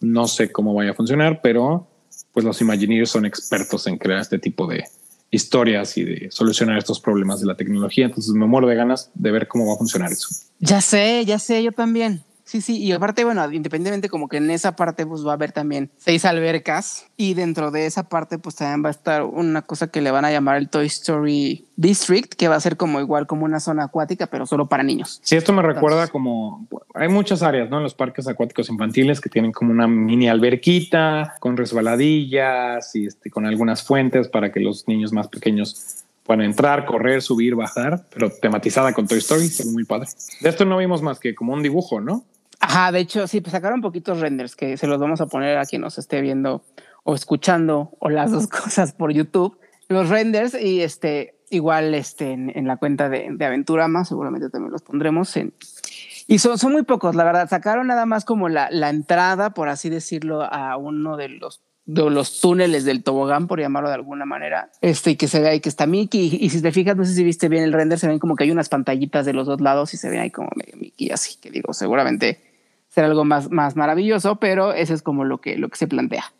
[0.00, 1.88] No sé cómo vaya a funcionar, pero
[2.32, 4.84] pues los Imagineers son expertos en crear este tipo de
[5.30, 9.30] historias y de solucionar estos problemas de la tecnología, entonces me muero de ganas de
[9.30, 10.28] ver cómo va a funcionar eso.
[10.58, 12.22] Ya sé, ya sé, yo también.
[12.48, 15.52] Sí, sí, y aparte, bueno, independientemente como que en esa parte pues va a haber
[15.52, 19.88] también seis albercas y dentro de esa parte pues también va a estar una cosa
[19.88, 23.26] que le van a llamar el Toy Story District, que va a ser como igual
[23.26, 25.20] como una zona acuática, pero solo para niños.
[25.22, 27.76] Sí, esto me recuerda como, hay muchas áreas, ¿no?
[27.76, 33.28] En los parques acuáticos infantiles que tienen como una mini alberquita con resbaladillas y este,
[33.28, 38.30] con algunas fuentes para que los niños más pequeños pueden entrar, correr, subir, bajar, pero
[38.30, 40.08] tematizada con Toy Story, muy padre.
[40.40, 42.24] De esto no vimos más que como un dibujo, ¿no?
[42.60, 45.64] Ajá, de hecho, sí, pues sacaron poquitos renders que se los vamos a poner a
[45.64, 46.64] quien nos esté viendo
[47.04, 49.58] o escuchando o las dos cosas por YouTube.
[49.88, 54.82] Los renders y este, igual este, en, la cuenta de, de Aventurama, seguramente también los
[54.82, 55.54] pondremos en,
[56.30, 57.48] y son, son muy pocos, la verdad.
[57.48, 62.02] Sacaron nada más como la, la entrada, por así decirlo, a uno de los de
[62.10, 65.60] los túneles del tobogán, por llamarlo de alguna manera, este, y que se ve ahí
[65.60, 68.06] que está Mickey, y, si te fijas, no sé si viste bien el render, se
[68.06, 70.50] ven como que hay unas pantallitas de los dos lados y se ve ahí como
[70.54, 72.47] medio Mickey, así que digo, seguramente
[72.98, 76.32] será algo más, más maravilloso, pero eso es como lo que, lo que se plantea,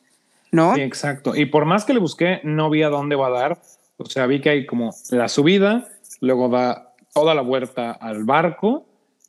[0.50, 0.74] ¿no?
[0.74, 1.36] Sí, exacto.
[1.36, 3.62] Y por más que le busqué, no vi a dónde va a dar.
[3.96, 5.86] O sea, vi que hay como la subida,
[6.20, 8.86] luego da toda la vuelta al barco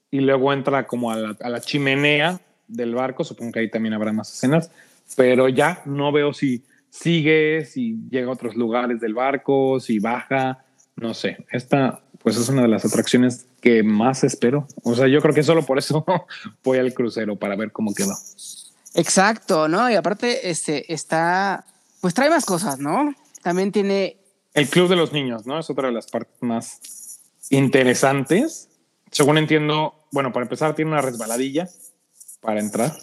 [0.09, 3.23] y luego entra como a la, a la chimenea del barco.
[3.23, 4.71] Supongo que ahí también habrá más escenas,
[5.15, 10.65] pero ya no veo si sigue, si llega a otros lugares del barco, si baja,
[10.95, 11.45] no sé.
[11.51, 14.67] Esta pues es una de las atracciones que más espero.
[14.83, 16.05] O sea, yo creo que solo por eso
[16.63, 18.17] voy al crucero para ver cómo queda.
[18.95, 19.89] Exacto, ¿no?
[19.89, 21.65] Y aparte, este está,
[22.01, 23.13] pues trae más cosas, ¿no?
[23.43, 24.17] También tiene.
[24.53, 25.59] El club de los niños, ¿no?
[25.59, 27.19] Es otra de las partes más
[27.49, 28.69] interesantes.
[29.11, 31.69] Según entiendo, bueno, para empezar, tiene una resbaladilla
[32.41, 32.95] para entrar,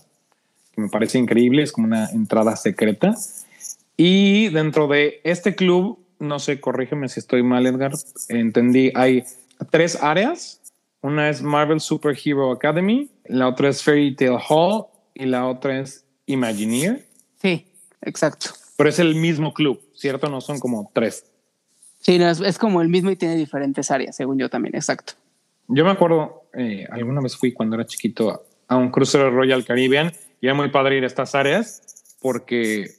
[0.73, 3.15] que me parece increíble, es como una entrada secreta.
[3.97, 7.93] Y dentro de este club no sé, corrígeme si estoy mal, Edgar.
[8.29, 9.25] Entendí, hay
[9.71, 10.61] tres áreas.
[11.03, 15.81] Una es Marvel Super Hero Academy, la otra es Fairy Tale Hall y la otra
[15.81, 17.07] es Imagineer.
[17.41, 17.67] Sí,
[18.03, 18.51] exacto.
[18.77, 20.29] Pero es el mismo club, ¿cierto?
[20.29, 21.25] No son como tres.
[22.01, 25.15] Sí, es, como el mismo y tiene diferentes áreas, según yo también, exacto.
[25.69, 30.13] Yo me acuerdo, eh, alguna vez fui cuando era chiquito a un crucero Royal Caribbean
[30.41, 31.83] y era muy padre ir a estas áreas
[32.21, 32.91] porque,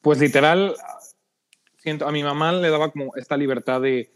[0.00, 0.74] pues literal,
[1.78, 4.10] siento, a mi mamá le daba como esta libertad de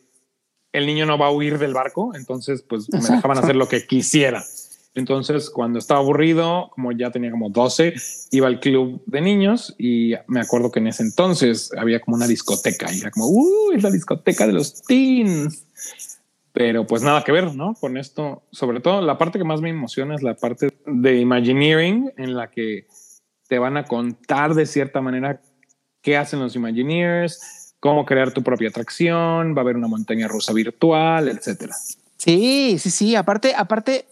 [0.76, 3.86] el niño no va a huir del barco, entonces pues me dejaban hacer lo que
[3.86, 4.44] quisiera.
[4.94, 7.94] Entonces, cuando estaba aburrido, como ya tenía como 12,
[8.30, 12.26] iba al club de niños y me acuerdo que en ese entonces había como una
[12.26, 15.66] discoteca y era como, uh, es la discoteca de los teens.
[16.52, 17.74] Pero pues nada que ver, ¿no?
[17.74, 22.12] Con esto, sobre todo la parte que más me emociona es la parte de Imagineering,
[22.16, 22.86] en la que
[23.48, 25.42] te van a contar de cierta manera
[26.00, 27.40] qué hacen los Imagineers,
[27.86, 31.74] cómo crear tu propia atracción, va a haber una montaña rusa virtual, etcétera.
[32.16, 33.14] Sí, sí, sí.
[33.14, 34.06] Aparte, aparte,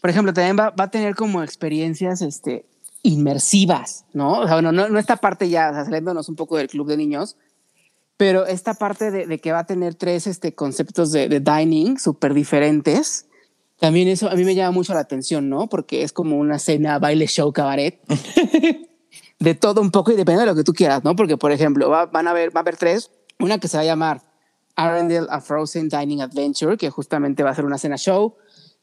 [0.00, 2.66] por ejemplo, también va, va, a tener como experiencias este,
[3.02, 4.40] inmersivas, ¿no?
[4.40, 6.86] O sea, bueno, no, no esta parte ya, o sea, saliéndonos un poco del club
[6.86, 7.36] de niños,
[8.16, 11.98] pero esta parte de, de que va a tener tres este, conceptos de, de dining
[11.98, 13.26] súper diferentes,
[13.78, 15.68] también eso a mí me llama mucho la atención, ¿no?
[15.68, 18.00] Porque es como una cena, baile, show, cabaret.
[19.44, 21.14] de todo un poco y depende de lo que tú quieras, ¿no?
[21.14, 23.10] Porque, por ejemplo, va, van a ver, va a haber tres.
[23.38, 24.22] Una que se va a llamar
[24.74, 28.34] Arendelle A Frozen Dining Adventure, que justamente va a ser una cena show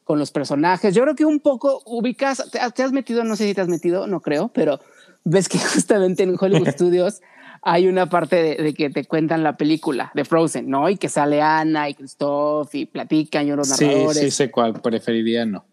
[0.04, 0.94] con los personajes.
[0.94, 3.68] Yo creo que un poco ubicas, te, te, has metido, no sé si te has
[3.68, 4.80] metido, no creo, pero
[5.24, 7.20] ves que justamente en Hollywood Studios
[7.64, 10.88] hay una parte de, de, que te cuentan la película de Frozen, ¿no?
[10.88, 14.18] Y que sale Ana y Christoph y platican y unos narradores.
[14.18, 15.64] Sí, sí sé cuál preferiría, no.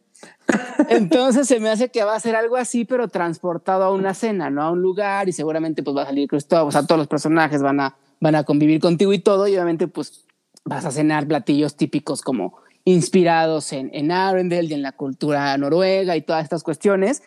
[0.90, 4.50] Entonces se me hace que va a ser algo así, pero transportado a una cena,
[4.50, 4.62] ¿no?
[4.62, 7.62] A un lugar y seguramente pues va a salir Christoph, o sea, todos los personajes
[7.62, 10.26] van a, van a convivir contigo y todo y obviamente pues
[10.66, 16.16] vas a cenar platillos típicos como inspirados en, en Arendelle y en la cultura noruega
[16.16, 17.22] y todas estas cuestiones.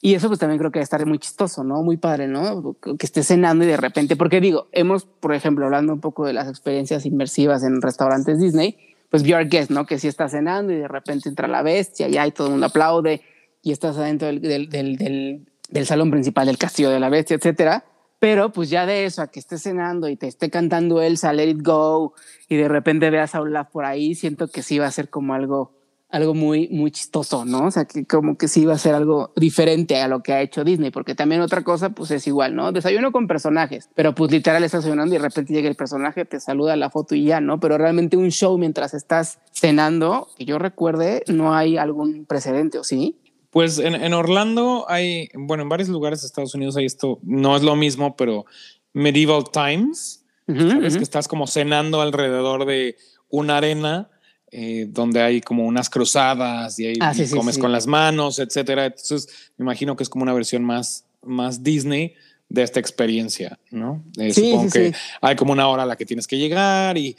[0.00, 1.82] Y eso pues también creo que va a estar muy chistoso, ¿no?
[1.82, 2.76] Muy padre, ¿no?
[2.80, 6.32] Que estés cenando y de repente, porque digo, hemos, por ejemplo, hablando un poco de
[6.32, 8.76] las experiencias inmersivas en restaurantes Disney,
[9.12, 9.84] pues Be Our Guest, ¿no?
[9.84, 12.66] Que si estás cenando y de repente entra la bestia y ahí todo el mundo
[12.68, 13.20] aplaude
[13.60, 17.84] y estás adentro del, del, del salón principal del castillo de la bestia, etcétera.
[18.18, 21.50] Pero pues ya de eso a que estés cenando y te esté cantando Elsa, Let
[21.50, 22.14] It Go,
[22.48, 25.34] y de repente veas a Olaf por ahí, siento que sí va a ser como
[25.34, 25.74] algo,
[26.12, 27.66] algo muy, muy chistoso, ¿no?
[27.66, 30.42] O sea, que como que sí va a ser algo diferente a lo que ha
[30.42, 32.70] hecho Disney, porque también otra cosa, pues es igual, ¿no?
[32.70, 36.38] Desayuno con personajes, pero pues literal estás desayunando y de repente llega el personaje, te
[36.38, 37.58] saluda la foto y ya, ¿no?
[37.60, 42.84] Pero realmente un show mientras estás cenando, que yo recuerde, no hay algún precedente, ¿o
[42.84, 43.16] sí?
[43.48, 47.56] Pues en, en, Orlando hay, bueno, en varios lugares de Estados Unidos hay esto, no
[47.56, 48.44] es lo mismo, pero
[48.92, 50.98] Medieval Times, uh -huh, sabes uh -huh.
[50.98, 52.96] que estás como cenando alrededor de
[53.30, 54.10] una arena
[54.54, 57.60] eh, donde hay como unas cruzadas y ahí ah, sí, comes sí, sí.
[57.62, 58.84] con las manos, etcétera.
[58.84, 62.14] Entonces me imagino que es como una versión más, más Disney
[62.50, 64.04] de esta experiencia, ¿no?
[64.18, 67.16] Eh, supongo que hay como una hora a la que tienes que llegar y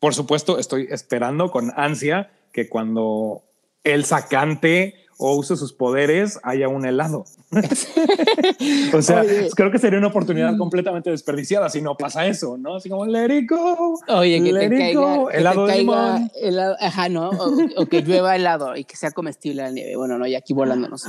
[0.00, 3.44] por supuesto estoy esperando con ansia que cuando
[3.84, 7.24] el sacante o use sus poderes, haya un helado.
[8.92, 9.50] o sea, Oye.
[9.54, 12.74] creo que sería una oportunidad completamente desperdiciada si no pasa eso, ¿no?
[12.74, 14.00] Así como, go.
[14.08, 17.30] Oye, que te caiga, que helado te caiga helado, ajá, ¿no?
[17.30, 19.94] O, o, que llueva helado y que sea comestible la nieve.
[19.94, 21.06] Bueno, no, y aquí volándonos.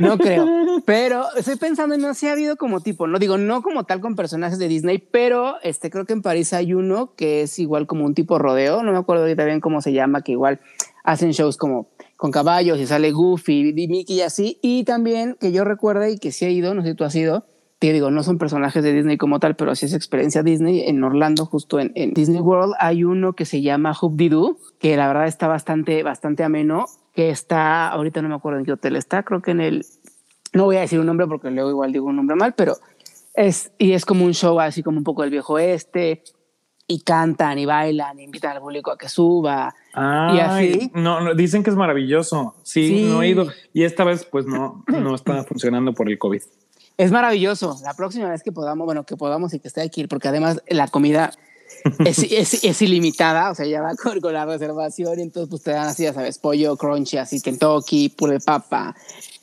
[0.00, 0.44] No creo.
[0.84, 4.00] Pero estoy pensando en no si ha habido como tipo, no digo, no como tal
[4.00, 7.86] con personajes de Disney, pero este, creo que en París hay uno que es igual
[7.86, 8.82] como un tipo rodeo.
[8.82, 10.60] No me acuerdo ahorita bien cómo se llama, que igual
[11.06, 14.58] hacen shows como con caballos y sale Goofy y Mickey y así.
[14.60, 17.14] Y también que yo recuerde y que sí he ido, no sé si tú has
[17.14, 17.46] ido,
[17.78, 20.88] te digo, no son personajes de Disney como tal, pero sí es experiencia Disney.
[20.88, 25.06] En Orlando, justo en, en Disney World, hay uno que se llama Hoop-Dee-Doo, que la
[25.08, 29.22] verdad está bastante, bastante ameno, que está, ahorita no me acuerdo en qué hotel está,
[29.22, 29.86] creo que en el,
[30.52, 32.76] no voy a decir un nombre porque luego igual digo un nombre mal, pero
[33.34, 36.22] es, y es como un show así como un poco del viejo este,
[36.86, 39.74] y cantan y bailan, y invitan al público a que suba.
[39.92, 40.90] Ay, y así.
[40.94, 42.54] No, no, dicen que es maravilloso.
[42.62, 43.48] Sí, sí, no he ido.
[43.72, 46.42] Y esta vez, pues no, no está funcionando por el COVID.
[46.96, 47.76] Es maravilloso.
[47.82, 50.88] La próxima vez que podamos, bueno, que podamos y que esté aquí, porque además la
[50.88, 51.32] comida
[52.04, 55.62] es, es, es, ilimitada, o sea, ya va con, con, la reservación y entonces pues
[55.62, 58.94] te dan así, ya sabes, pollo, crunchy, así, Kentucky, puré de papa,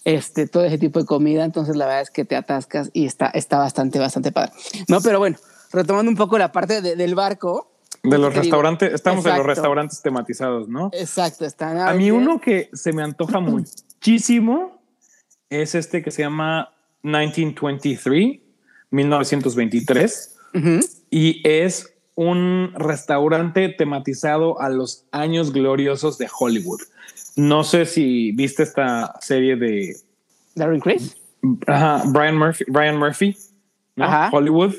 [0.03, 1.43] este, todo ese tipo de comida.
[1.43, 4.53] Entonces la verdad es que te atascas y está, está bastante, bastante padre.
[4.87, 5.37] No, pero bueno,
[5.73, 7.71] retomando un poco la parte de, del barco.
[8.03, 9.41] De los restaurantes, digo, estamos exacto.
[9.41, 10.89] en los restaurantes tematizados, ¿no?
[10.93, 11.79] Exacto, están.
[11.79, 14.81] A mí uno que se me antoja muchísimo
[15.49, 18.39] es este que se llama 1923,
[18.91, 21.01] 1923, uh -huh.
[21.09, 26.81] y es un restaurante tematizado a los años gloriosos de Hollywood.
[27.35, 29.97] No sé si viste esta serie de
[30.55, 31.17] Darren Criss,
[31.67, 33.35] Ajá, Brian Murphy, Brian Murphy,
[33.95, 34.05] ¿no?
[34.05, 34.29] Ajá.
[34.31, 34.73] Hollywood.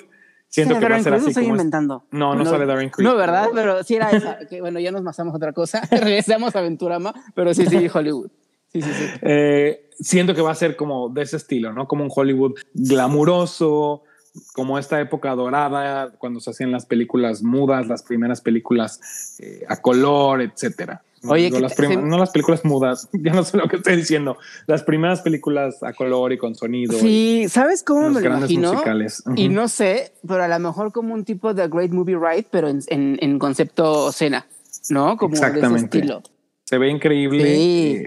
[0.54, 1.30] Siento sí, que va a ser así.
[1.30, 2.04] estoy inventando.
[2.12, 3.04] No, no, no, sale Darren Criss.
[3.04, 3.48] No, ¿verdad?
[3.52, 4.38] Pero sí era esa.
[4.48, 5.80] que, bueno, ya nos masamos otra cosa.
[5.90, 8.30] Regresamos a Aventurama, pero sí, sí, Hollywood.
[8.72, 9.04] Sí, sí, sí.
[9.22, 11.88] Eh, siento que va a ser como de ese estilo, ¿no?
[11.88, 14.04] Como un Hollywood glamuroso,
[14.52, 19.82] como esta época dorada, cuando se hacían las películas mudas, las primeras películas eh, a
[19.82, 21.02] color, etcétera.
[21.26, 21.96] Oye, no, las se...
[21.96, 24.36] no las películas mudas, ya no sé lo que estoy diciendo.
[24.66, 26.98] Las primeras películas a color y con sonido.
[26.98, 28.72] Sí, ¿sabes cómo me lo imagino?
[28.72, 29.22] Musicales.
[29.36, 32.68] Y no sé, pero a lo mejor como un tipo de Great Movie Ride, pero
[32.68, 34.46] en, en, en concepto cena,
[34.90, 35.16] ¿no?
[35.16, 35.68] Como Exactamente.
[35.68, 36.22] de ese estilo.
[36.64, 37.54] Se ve increíble.
[37.54, 38.06] Sí.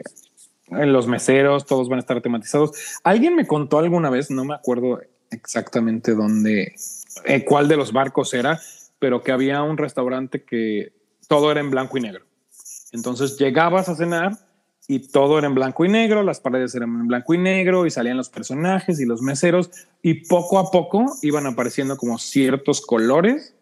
[0.69, 2.71] Eh, los meseros, todos van a estar tematizados.
[3.03, 4.99] Alguien me contó alguna vez, no me acuerdo
[5.31, 6.75] exactamente dónde,
[7.25, 8.59] eh, cuál de los barcos era,
[8.99, 10.93] pero que había un restaurante que
[11.27, 12.25] todo era en blanco y negro.
[12.91, 14.37] Entonces llegabas a cenar
[14.87, 17.91] y todo era en blanco y negro, las paredes eran en blanco y negro y
[17.91, 19.69] salían los personajes y los meseros
[20.01, 23.53] y poco a poco iban apareciendo como ciertos colores.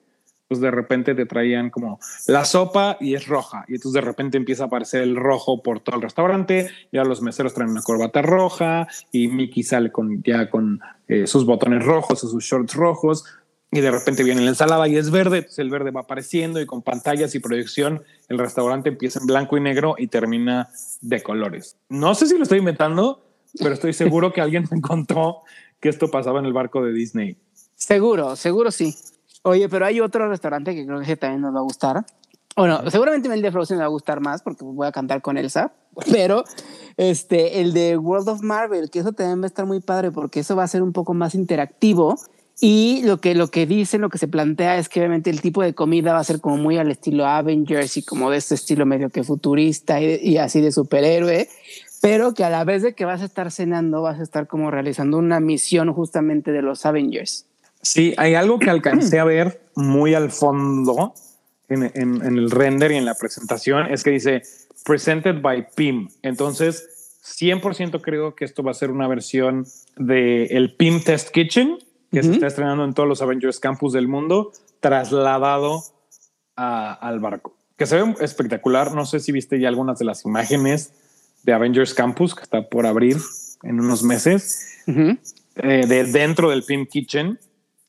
[0.47, 4.37] Pues de repente te traían como la sopa y es roja y entonces de repente
[4.37, 6.69] empieza a aparecer el rojo por todo el restaurante.
[6.91, 11.47] Ya los meseros traen una corbata roja y Mickey sale con ya con eh, sus
[11.47, 13.25] botones rojos o sus shorts rojos
[13.71, 16.65] y de repente viene la ensalada y es verde, entonces el verde va apareciendo y
[16.65, 20.69] con pantallas y proyección el restaurante empieza en blanco y negro y termina
[21.01, 21.75] de colores.
[21.89, 23.21] No sé si lo estoy inventando,
[23.59, 25.41] pero estoy seguro que alguien me contó
[25.79, 27.37] que esto pasaba en el barco de Disney.
[27.75, 28.95] Seguro, seguro sí.
[29.43, 32.05] Oye, pero hay otro restaurante que creo que también nos va a gustar.
[32.55, 35.37] Bueno, seguramente el de Frozen me va a gustar más porque voy a cantar con
[35.37, 35.73] Elsa,
[36.11, 36.45] pero
[36.95, 40.39] este, el de World of Marvel, que eso también va a estar muy padre porque
[40.39, 42.17] eso va a ser un poco más interactivo
[42.61, 45.61] y lo que, lo que dicen, lo que se plantea es que obviamente el tipo
[45.61, 48.85] de comida va a ser como muy al estilo Avengers y como de este estilo
[48.85, 51.49] medio que futurista y, así de superhéroe,
[52.01, 54.71] pero que a la vez de que vas a estar cenando, vas a estar como
[54.71, 57.45] realizando una misión justamente de los Avengers.
[57.81, 61.13] Sí, hay algo que alcancé a ver muy al fondo
[61.67, 64.43] en, en, en el render y en la presentación, es que dice
[64.85, 66.07] presented by PIM.
[66.21, 69.65] Entonces, 100% creo que esto va a ser una versión
[69.97, 71.79] de el PIM Test Kitchen
[72.11, 75.83] que se está estrenando en todos los Avengers Campus del mundo, trasladado
[76.55, 77.55] al barco.
[77.77, 78.93] Que se ve espectacular.
[78.93, 80.93] No sé si viste ya algunas de las imágenes
[81.43, 83.17] de Avengers Campus que está por abrir
[83.63, 85.17] en unos meses, eh,
[85.55, 87.39] de dentro del Film Kitchen.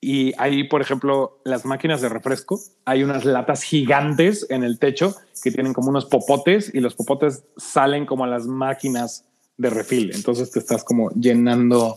[0.01, 5.17] Y ahí, por ejemplo, las máquinas de refresco, hay unas latas gigantes en el techo
[5.43, 9.25] que tienen como unos popotes y los popotes salen como a las máquinas
[9.57, 10.13] de refil.
[10.15, 11.97] Entonces te estás como llenando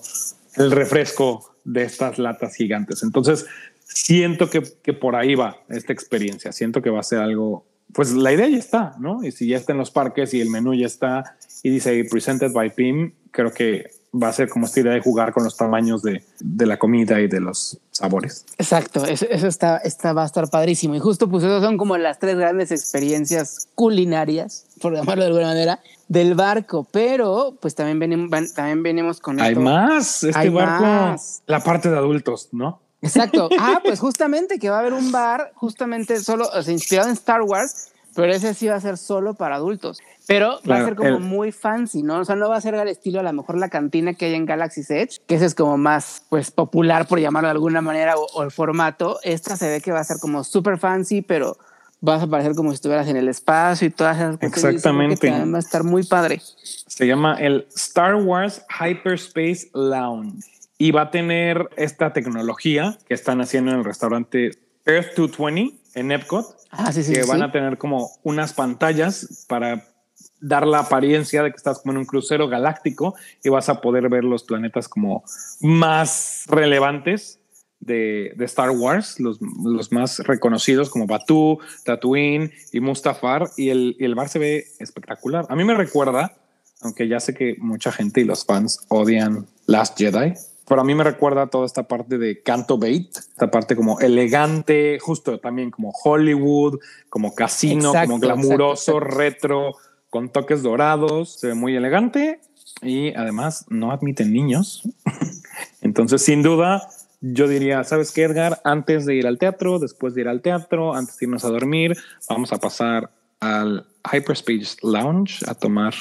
[0.56, 3.04] el refresco de estas latas gigantes.
[3.04, 3.46] Entonces,
[3.86, 6.52] siento que, que, por ahí va esta experiencia.
[6.52, 9.24] Siento que va a ser algo, pues la idea ya está, ¿no?
[9.24, 12.52] Y si ya está en los parques y el menú ya está y dice presented
[12.52, 16.02] by PIM, creo que va a ser como esta idea de jugar con los tamaños
[16.02, 18.46] de, de la comida y de los sabores.
[18.58, 20.96] Exacto, eso, eso, está, está, va a estar padrísimo.
[20.96, 25.48] Y justo pues esas son como las tres grandes experiencias culinarias, por llamarlo de alguna
[25.48, 26.88] manera, del barco.
[26.92, 29.40] Pero pues también venimos, también venimos con...
[29.42, 31.44] Hay más, este Hay barco, más.
[31.46, 32.82] la parte de adultos, ¿no?
[33.02, 33.50] Exacto.
[33.60, 37.14] Ah, pues justamente que va a haber un bar justamente solo, o sea, inspirado en
[37.14, 40.00] Star Wars, pero ese sí va a ser solo para adultos.
[40.30, 42.20] Pero va a ser como muy fancy, ¿no?
[42.20, 44.36] O sea, no va a ser al estilo a lo mejor la cantina que hay
[44.36, 48.14] en Galaxy's Edge, que ese es como más, pues, popular, por llamarlo de alguna manera,
[48.16, 49.18] o, el formato.
[49.24, 51.58] Esta se ve que va a ser como súper fancy, pero
[52.00, 54.66] vas a parecer como si estuvieras en el espacio y todas esas cosas.
[54.66, 55.32] Exactamente.
[55.32, 56.40] va a estar muy padre.
[56.64, 60.44] Se llama el Star Wars Hyperspace Lounge
[60.78, 64.52] y va a tener esta tecnología que están haciendo en el restaurante
[64.86, 66.46] Earth 220 en Epcot.
[66.70, 67.30] Ah, sí, sí, que sí.
[67.30, 69.89] van a tener como unas pantallas para
[70.42, 74.10] dar la apariencia de que estás como en un crucero galáctico y vas a poder
[74.10, 75.24] ver los planetas como
[75.62, 77.40] más relevantes
[77.80, 83.50] de, de Star Wars, los, los, más reconocidos como Batu, Tatooine y Mustafar.
[83.58, 85.46] Y el, y el bar se ve espectacular.
[85.50, 86.34] A mí me recuerda,
[86.82, 90.34] aunque ya sé que mucha gente y los fans odian Last Jedi,
[90.68, 95.00] pero a mí me recuerda toda esta parte de Canto Bait, esta parte como elegante,
[95.02, 96.80] justo también como Hollywood,
[97.10, 99.18] como casino, exacto, como glamuroso, exacto, exacto.
[99.18, 99.76] retro
[100.10, 102.42] con toques dorados, se ve muy elegante
[102.82, 104.84] y además no admiten niños.
[105.82, 106.90] Entonces, sin duda,
[107.22, 108.62] yo diría, ¿sabes qué, Edgar?
[108.64, 111.98] Antes de ir al teatro, después de ir al teatro, antes de irnos a dormir,
[112.30, 115.94] vamos a pasar al Hyperspace Lounge a tomar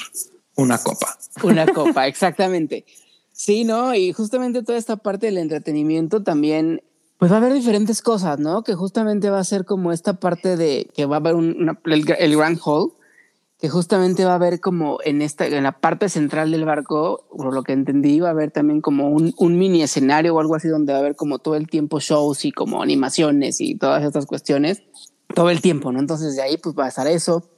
[0.55, 1.17] una copa.
[1.43, 2.85] Una copa, exactamente.
[3.31, 3.95] Sí, ¿no?
[3.95, 6.81] Y justamente toda esta parte del entretenimiento también,
[7.17, 8.63] pues va a haber diferentes cosas, ¿no?
[8.63, 12.35] Que justamente va a ser como esta parte de que va a haber un, el
[12.35, 12.91] Grand Hall,
[13.59, 17.53] que justamente va a haber como en esta en la parte central del barco, por
[17.53, 20.69] lo que entendí, va a haber también como un, un, mini escenario o algo así
[20.69, 24.25] donde va a haber como todo el tiempo shows y como animaciones y todas estas
[24.25, 24.83] cuestiones,
[25.35, 25.99] todo el tiempo, ¿no?
[25.99, 27.49] Entonces de ahí pues va a estar eso.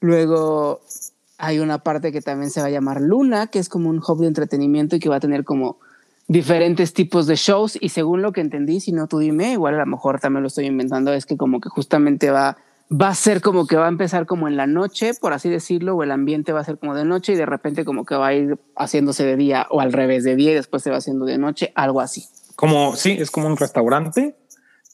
[0.00, 0.80] Luego
[1.38, 4.20] hay una parte que también se va a llamar Luna, que es como un hub
[4.20, 5.78] de entretenimiento y que va a tener como
[6.26, 9.78] diferentes tipos de shows y según lo que entendí, si no tú dime, igual a
[9.78, 12.56] lo mejor también lo estoy inventando, es que como que justamente va
[12.90, 15.96] va a ser como que va a empezar como en la noche, por así decirlo,
[15.96, 18.28] o el ambiente va a ser como de noche y de repente como que va
[18.28, 21.26] a ir haciéndose de día o al revés de día y después se va haciendo
[21.26, 22.24] de noche, algo así.
[22.54, 24.36] Como, sí, es como un restaurante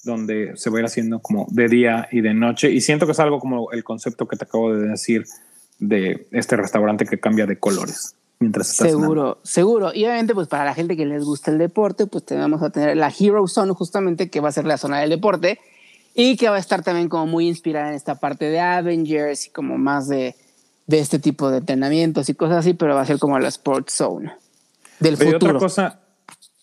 [0.05, 3.13] donde se va a ir haciendo como de día y de noche y siento que
[3.13, 5.25] es algo como el concepto que te acabo de decir
[5.79, 8.17] de este restaurante que cambia de colores.
[8.39, 9.41] Mientras estás seguro, cenando.
[9.45, 9.95] seguro.
[9.95, 12.97] Y obviamente, pues para la gente que les gusta el deporte, pues tenemos a tener
[12.97, 15.61] la Hero Zone, justamente que va a ser la zona del deporte,
[16.15, 19.51] y que va a estar también como muy inspirada en esta parte de Avengers y
[19.51, 20.37] como más de,
[20.87, 23.95] de este tipo de entrenamientos y cosas así, pero va a ser como la Sports
[23.95, 24.33] Zone
[25.01, 25.37] del futuro.
[25.37, 26.01] otra cosa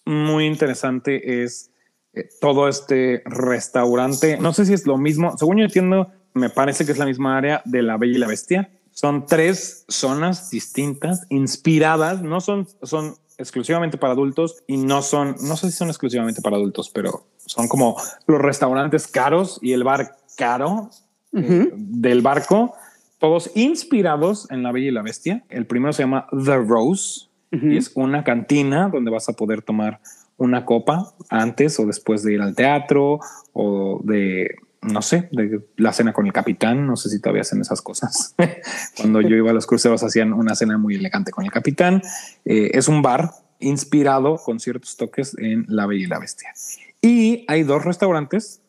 [0.06, 1.72] muy interesante es
[2.14, 4.38] eh, todo este restaurante.
[4.38, 5.38] No sé si es lo mismo.
[5.38, 8.28] Según yo entiendo, me parece que es la misma área de la Bella y la
[8.28, 8.72] Bestia.
[8.91, 15.56] Son tres zonas distintas, inspiradas, no son, son exclusivamente para adultos y no son, no
[15.56, 17.97] sé si son exclusivamente para adultos, pero son como
[18.28, 20.91] los restaurantes caros y el bar caro
[21.34, 22.76] eh, del barco,
[23.18, 25.43] todos inspirados en La Bella y la Bestia.
[25.50, 30.00] El primero se llama The Rose y es una cantina donde vas a poder tomar
[30.38, 33.20] una copa antes o después de ir al teatro
[33.54, 36.86] o de no sé, de la cena con el capitán.
[36.86, 38.36] No sé si todavía hacen esas cosas.
[38.95, 42.02] Cuando yo iba a los cruceros hacían una cena muy elegante con el capitán.
[42.45, 46.54] Eh, es un bar inspirado con ciertos toques en La Bella y la Bestia.
[47.02, 48.62] Y hay dos restaurantes,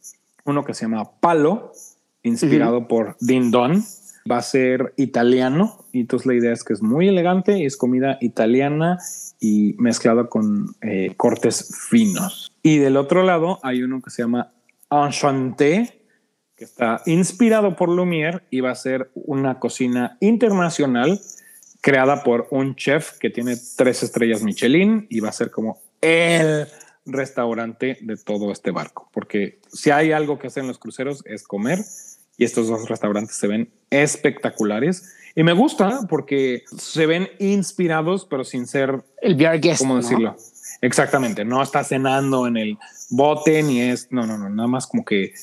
[0.44, 1.72] uno que se llama Palo,
[2.22, 3.82] inspirado por Din Don.
[4.30, 7.76] Va a ser italiano y entonces la idea es que es muy elegante y es
[7.76, 8.98] comida italiana
[9.40, 12.52] y mezclada con eh, cortes finos.
[12.62, 14.52] Y del otro lado hay uno que se llama
[14.90, 16.02] Enchanté,
[16.54, 21.18] que está inspirado por Lumière y va a ser una cocina internacional
[21.80, 26.66] creada por un chef que tiene tres estrellas Michelin y va a ser como el
[27.12, 29.08] restaurante de todo este barco.
[29.12, 31.80] Porque si hay algo que hacen los cruceros es comer
[32.36, 35.14] y estos dos restaurantes se ven espectaculares.
[35.34, 39.80] Y me gusta porque se ven inspirados, pero sin ser el VR guest.
[39.80, 40.36] ¿Cómo decirlo?
[40.80, 41.44] Exactamente.
[41.44, 42.78] No está cenando en el
[43.10, 44.10] bote ni es.
[44.10, 44.48] No, no, no.
[44.48, 45.34] Nada más como que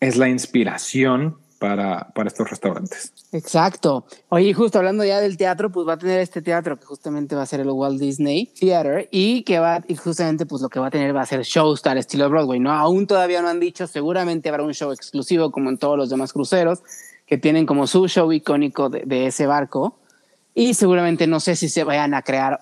[0.00, 3.12] es la inspiración para, para, estos restaurantes.
[3.30, 4.04] Exacto.
[4.30, 7.42] Oye, justo hablando ya del teatro, pues va a tener este teatro que justamente va
[7.42, 10.88] a ser el Walt Disney Theater y que va, y justamente pues lo que va
[10.88, 12.72] a tener va a ser shows al estilo Broadway, ¿no?
[12.72, 16.32] Aún todavía no han dicho, seguramente habrá un show exclusivo como en todos los demás
[16.32, 16.82] cruceros
[17.26, 20.00] que tienen como su show icónico de, de ese barco
[20.54, 22.60] y seguramente no sé si se vayan a crear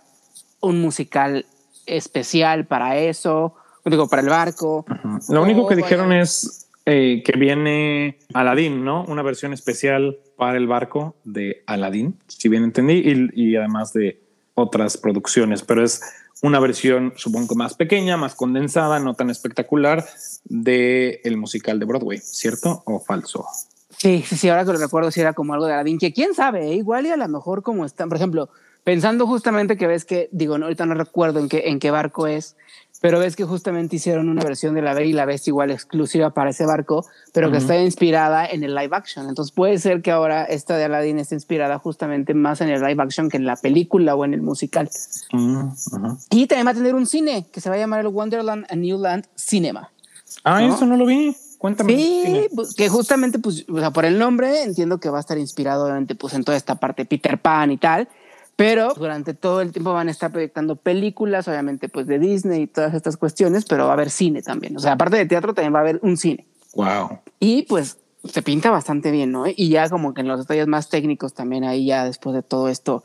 [0.61, 1.47] un musical
[1.87, 3.55] especial para eso,
[3.87, 4.85] digo, para el barco.
[5.31, 6.60] Lo único que dijeron es
[6.93, 9.05] eh, que viene Aladdin, ¿no?
[9.05, 14.21] Una versión especial para el barco de Aladdin, si bien entendí, y, además de
[14.55, 16.01] otras producciones, pero es
[16.43, 20.05] una versión, supongo, más pequeña, más condensada, no tan espectacular
[20.43, 23.47] de el musical de Broadway, ¿cierto o falso?
[23.97, 26.35] Sí, sí, sí, ahora que lo recuerdo, si era como algo de Aladdin, que quién
[26.35, 26.75] sabe, ¿eh?
[26.75, 28.51] igual y a lo mejor como están, por ejemplo,
[28.83, 32.27] pensando justamente que ves que, digo, no, ahorita no recuerdo en qué, en qué barco
[32.27, 32.57] es,
[33.01, 36.31] pero ves que justamente hicieron una versión de La Bella y la Bestia igual exclusiva
[36.31, 39.29] para ese barco, pero que está inspirada en el live action.
[39.29, 43.03] Entonces puede ser que ahora esta de Aladdin esté inspirada justamente más en el live
[43.03, 44.91] action que en la película o en el musical.
[46.31, 48.77] Y también va a tener un cine que se va a llamar el Wonderland a
[48.77, 49.91] New Land Cinema.
[50.45, 51.35] Ah, eso no lo vi.
[51.59, 51.95] Cuéntame.
[51.95, 55.37] Sí, pues, que justamente, pues, o sea, por el nombre entiendo que va a estar
[55.37, 58.09] inspirado obviamente pues en toda esta parte Peter Pan y tal,
[58.61, 62.67] pero durante todo el tiempo van a estar proyectando películas, obviamente pues de Disney y
[62.67, 64.77] todas estas cuestiones, pero va a haber cine también.
[64.77, 66.47] O sea, aparte de teatro también va a haber un cine.
[66.75, 67.21] Wow.
[67.39, 69.45] Y pues se pinta bastante bien, ¿no?
[69.47, 72.69] Y ya como que en los detalles más técnicos también ahí ya después de todo
[72.69, 73.03] esto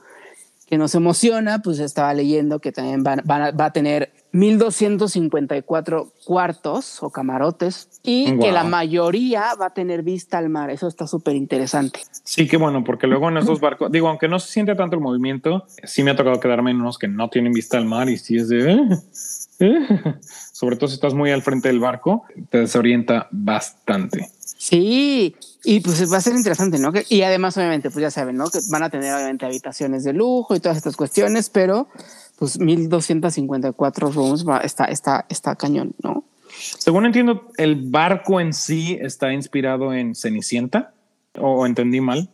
[0.67, 7.87] que nos emociona, pues estaba leyendo que también va a tener 1254 cuartos o camarotes
[8.03, 10.69] y que la mayoría va a tener vista al mar.
[10.69, 12.01] Eso está súper interesante.
[12.25, 15.01] Sí, qué bueno, porque luego en esos barcos, digo, aunque no se siente tanto el
[15.01, 18.17] movimiento, sí me ha tocado quedarme en unos que no tienen vista al mar y
[18.17, 18.73] sí es de...
[18.73, 18.89] Eh,
[19.59, 19.87] eh".
[20.51, 24.29] Sobre todo si estás muy al frente del barco, te desorienta bastante.
[24.57, 26.91] Sí, y pues va a ser interesante, ¿no?
[27.09, 28.49] y además, obviamente, pues ya saben, ¿no?
[28.49, 31.87] Que van a tener obviamente habitaciones de lujo y todas estas cuestiones, pero
[32.37, 36.23] pues 1254 rooms va, está, está, está cañón, ¿no?
[36.57, 40.93] Según entiendo, el barco en sí está inspirado en Cenicienta,
[41.37, 42.29] o entendí mal.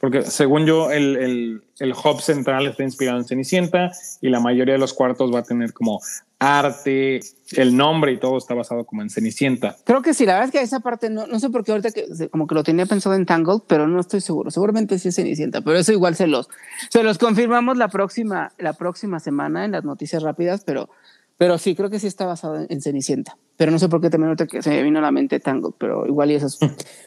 [0.00, 3.90] Porque según yo, el, el, el, hub central está inspirado en Cenicienta
[4.20, 6.00] y la mayoría de los cuartos va a tener como
[6.44, 7.20] arte,
[7.52, 9.76] el nombre y todo está basado como en Cenicienta.
[9.84, 11.90] Creo que sí, la verdad es que esa parte no, no sé por qué ahorita
[11.90, 14.50] que como que lo tenía pensado en Tangled, pero no estoy seguro.
[14.50, 16.48] Seguramente sí es Cenicienta, pero eso igual se los,
[16.90, 20.90] se los confirmamos la próxima, la próxima semana en las noticias rápidas, pero,
[21.38, 23.36] pero sí, creo que sí está basado en, Cenicienta.
[23.56, 25.74] Pero no sé por qué también ahorita que se me vino a la mente Tangled,
[25.78, 26.58] pero igual y eso es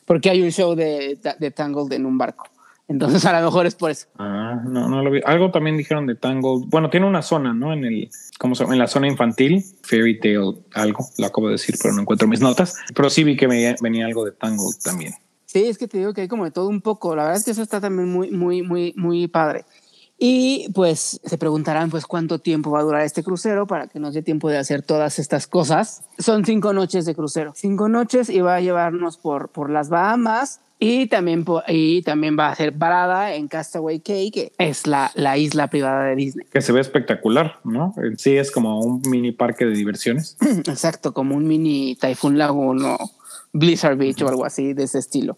[0.06, 2.46] porque hay un show de, de Tangled en un barco.
[2.90, 4.08] Entonces a lo mejor es por eso.
[4.18, 5.20] Ah, no, no lo vi.
[5.26, 6.68] Algo también dijeron de Tangled.
[6.68, 7.74] Bueno, tiene una zona, ¿no?
[7.74, 8.10] En el,
[8.40, 8.76] ¿cómo se llama?
[8.76, 12.40] En la zona infantil, Fairy Tale, algo, lo acabo de decir, pero no encuentro mis
[12.40, 12.76] notas.
[12.96, 15.14] Pero sí vi que venía, algo de Tangled también.
[15.46, 17.16] Sí, es que te digo que hay como de todo un poco.
[17.16, 19.66] La verdad es que eso está también muy, muy, muy, muy padre.
[20.20, 24.14] Y pues se preguntarán pues cuánto tiempo va a durar este crucero para que nos
[24.14, 26.04] dé tiempo de hacer todas estas cosas.
[26.18, 27.54] Son cinco noches de crucero.
[27.56, 32.50] Cinco noches y va a llevarnos por, por las Bahamas, y también, y también va
[32.50, 36.46] a ser parada en Castaway Cay, que es la, la isla privada de Disney.
[36.52, 37.96] Que se ve espectacular, ¿no?
[38.18, 40.38] Sí, es como un mini parque de diversiones.
[40.68, 42.98] Exacto, como un mini Typhoon Lagoon o
[43.54, 45.38] Blizzard Beach o algo así de ese estilo.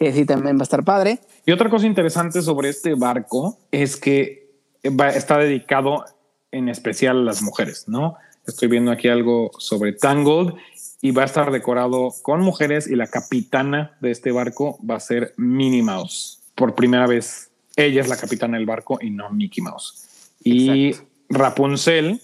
[0.00, 1.18] Que sí, también va a estar padre.
[1.44, 4.50] Y otra cosa interesante sobre este barco es que
[4.98, 6.06] va, está dedicado
[6.50, 8.16] en especial a las mujeres, ¿no?
[8.46, 10.54] Estoy viendo aquí algo sobre Tangled
[11.02, 15.00] y va a estar decorado con mujeres y la capitana de este barco va a
[15.00, 16.40] ser Minnie Mouse.
[16.54, 20.32] Por primera vez, ella es la capitana del barco y no Mickey Mouse.
[20.42, 20.94] Y
[21.28, 22.22] Rapunzel,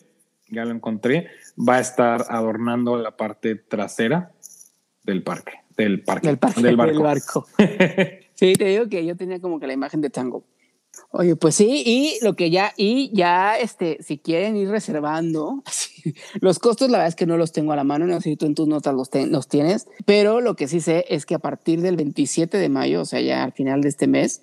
[0.48, 4.32] ya lo encontré, va a estar adornando la parte trasera
[5.04, 7.46] del parque, del parque, del, parque, del barco.
[8.34, 10.44] sí, te digo que yo tenía como que la imagen de Tango.
[11.10, 15.62] Oye, pues sí, y lo que ya, y ya, este, si quieren ir reservando,
[16.40, 18.36] los costos, la verdad es que no los tengo a la mano, no sé si
[18.36, 21.38] tú en tus notas los, los tienes, pero lo que sí sé es que a
[21.38, 24.42] partir del 27 de mayo, o sea, ya al final de este mes,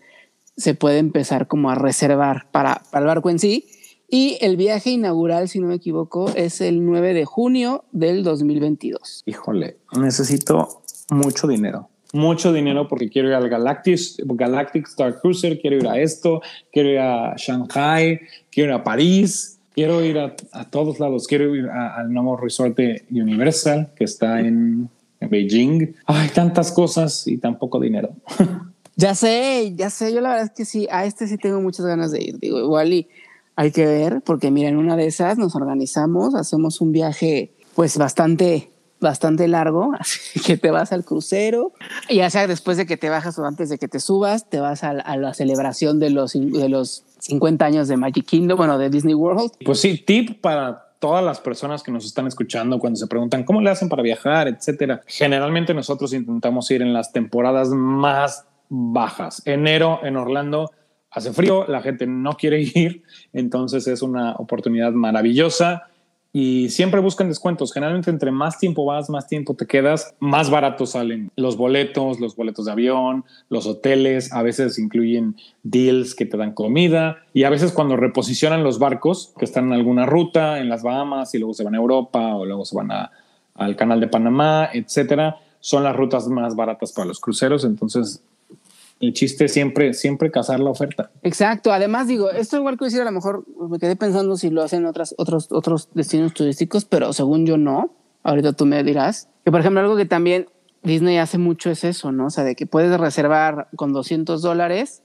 [0.55, 3.65] se puede empezar como a reservar para, para el barco en sí.
[4.07, 9.23] Y el viaje inaugural, si no me equivoco, es el 9 de junio del 2022.
[9.25, 15.78] Híjole, necesito mucho dinero mucho dinero porque quiero ir al Galactic, Galactic Star Cruiser, quiero
[15.78, 16.41] ir a esto,
[16.72, 20.36] quiero ir a Shanghai, quiero ir a París, quiero ir a,
[20.70, 24.89] todos lados, quiero ir al nuevo resort de Universal que está en,
[25.20, 25.95] Beijing.
[26.06, 28.10] Hay tantas cosas y tan poco dinero.
[28.95, 31.84] Ya sé, ya sé, yo la verdad es que sí, a este sí tengo muchas
[31.84, 33.08] ganas de ir, digo, igual y
[33.56, 37.97] hay que ver, porque mira, en una de esas nos organizamos, hacemos un viaje pues
[37.97, 38.70] bastante
[39.04, 41.74] bastante largo, así que te vas al crucero,
[42.10, 44.84] ya sea después de que te bajas o antes de que te subas, te vas
[44.84, 49.14] a, la celebración de los, de los 50 años de Magic Kingdom, bueno, de Disney
[49.14, 49.51] World.
[49.64, 53.62] Pues sí, tip para todas las personas que nos están escuchando cuando se preguntan cómo
[53.62, 55.01] le hacen para viajar, etcétera.
[55.06, 59.41] Generalmente nosotros intentamos ir en las temporadas más bajas.
[59.45, 60.72] Enero en Orlando
[61.12, 65.84] hace frío, la gente no quiere ir, entonces es una oportunidad maravillosa
[66.36, 67.71] y siempre buscan descuentos.
[67.71, 72.36] Generalmente entre más tiempo vas, más tiempo te quedas, más baratos salen los boletos, los
[72.36, 77.51] boletos de avión, los hoteles, a veces incluyen deals que te dan comida y a
[77.51, 81.53] veces cuando reposicionan los barcos que están en alguna ruta en las Bahamas y luego
[81.53, 83.11] se van a Europa o luego se van a,
[83.53, 87.63] al canal de Panamá, etcétera, son las rutas más baratas para los cruceros.
[87.63, 88.23] Entonces
[89.04, 91.12] el chiste siempre, siempre cazar la oferta.
[91.22, 91.72] Exacto.
[91.72, 94.86] Además, digo, esto igual que decir, a lo mejor me quedé pensando si lo hacen
[94.86, 97.95] otras, otros, otros destinos turísticos, pero según yo no.
[98.24, 99.28] Ahorita tú me dirás.
[99.43, 100.47] Que, por ejemplo, algo que también
[100.82, 102.28] Disney hace mucho es eso, ¿no?
[102.28, 105.04] O sea, de que puedes reservar con 200 dólares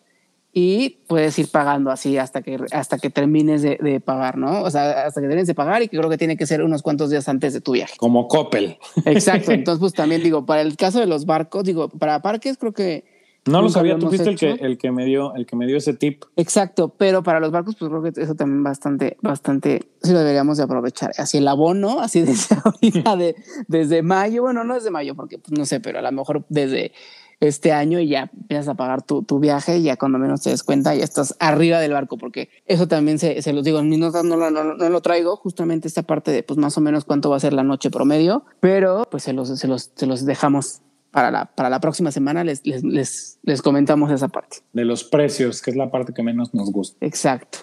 [0.53, 4.63] y puedes ir pagando así hasta que, hasta que termines de, de, pagar, ¿no?
[4.63, 6.83] O sea, hasta que termines de pagar y que creo que tiene que ser unos
[6.83, 7.95] cuantos días antes de tu viaje.
[7.97, 8.79] Como Coppel.
[9.05, 9.53] Exacto.
[9.53, 13.18] Entonces, pues también digo, para el caso de los barcos, digo, para parques creo que
[13.49, 15.77] no lo sabía, tú fuiste el que, el que me dio, el que me dio
[15.77, 16.25] ese tip.
[16.37, 20.59] Exacto, pero para los barcos, pues creo que eso también bastante, bastante, sí lo deberíamos
[20.59, 21.13] de aprovechar.
[21.19, 23.37] Así el abono, así desde ahorita, de,
[23.67, 26.93] desde mayo, bueno, no desde mayo, porque pues, no sé, pero a lo mejor desde
[27.41, 30.51] este año y ya empiezas a pagar tu, tu viaje y ya cuando menos te
[30.51, 33.89] des cuenta ya estás arriba del barco, porque eso también se, se los digo, en
[33.89, 36.81] mis notas no, no, no, no, lo traigo, justamente esta parte de pues más o
[36.81, 40.07] menos cuánto va a ser la noche promedio, pero pues se los, se los, se
[40.07, 44.59] los dejamos para la, para la próxima semana les, les, les, comentamos esa parte.
[44.73, 47.05] De los precios, que es la parte que menos nos gusta.
[47.05, 47.59] Exacto.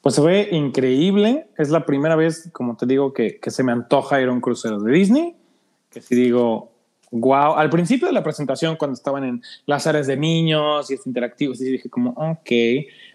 [0.00, 1.48] Pues se ve increíble.
[1.56, 4.40] Es la primera vez, como te digo, que, que se me antoja ir a un
[4.40, 5.36] crucero de Disney.
[5.90, 6.72] Que si digo,
[7.10, 7.54] wow.
[7.54, 11.54] Al principio de la presentación, cuando estaban en las áreas de niños y es interactivo,
[11.54, 12.50] sí dije como, ok.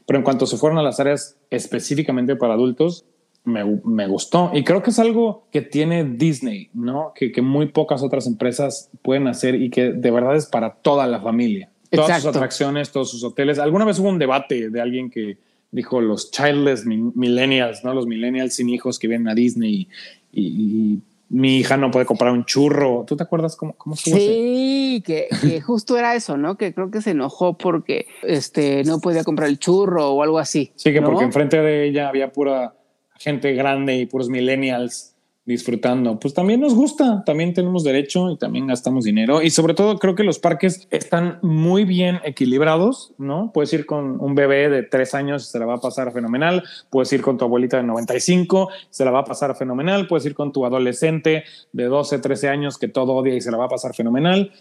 [0.05, 3.05] Pero en cuanto se fueron a las áreas específicamente para adultos,
[3.45, 4.51] me, gustó.
[4.53, 7.11] Y creo que es algo que tiene Disney, ¿no?
[7.13, 11.07] Que, que, muy pocas otras empresas pueden hacer y que de verdad es para toda
[11.07, 11.69] la familia.
[11.91, 13.59] Todas sus atracciones, todos sus hoteles.
[13.59, 15.37] Alguna vez hubo un debate de alguien que
[15.71, 17.93] dijo los childless millennials, ¿no?
[17.93, 19.87] Los millennials sin hijos que vienen a Disney
[20.31, 23.05] y, mi hija no puede comprar un churro.
[23.07, 26.57] ¿Tú te acuerdas cómo, cómo Sí, que, que, justo era eso, ¿no?
[26.57, 30.73] Que creo que se enojó porque este, no podía comprar el churro o algo así.
[30.75, 32.75] Sí, que porque enfrente de ella había pura
[33.23, 35.13] gente grande y puros millennials
[35.45, 39.41] disfrutando, pues también nos gusta, también tenemos derecho y también gastamos dinero.
[39.41, 43.51] Y sobre todo creo que los parques están muy bien equilibrados, ¿no?
[43.53, 47.11] Puedes ir con un bebé de tres años, se la va a pasar fenomenal, puedes
[47.11, 50.53] ir con tu abuelita de 95, se la va a pasar fenomenal, puedes ir con
[50.53, 51.43] tu adolescente
[51.73, 54.51] de 12, 13 años que todo odia y se la va a pasar fenomenal.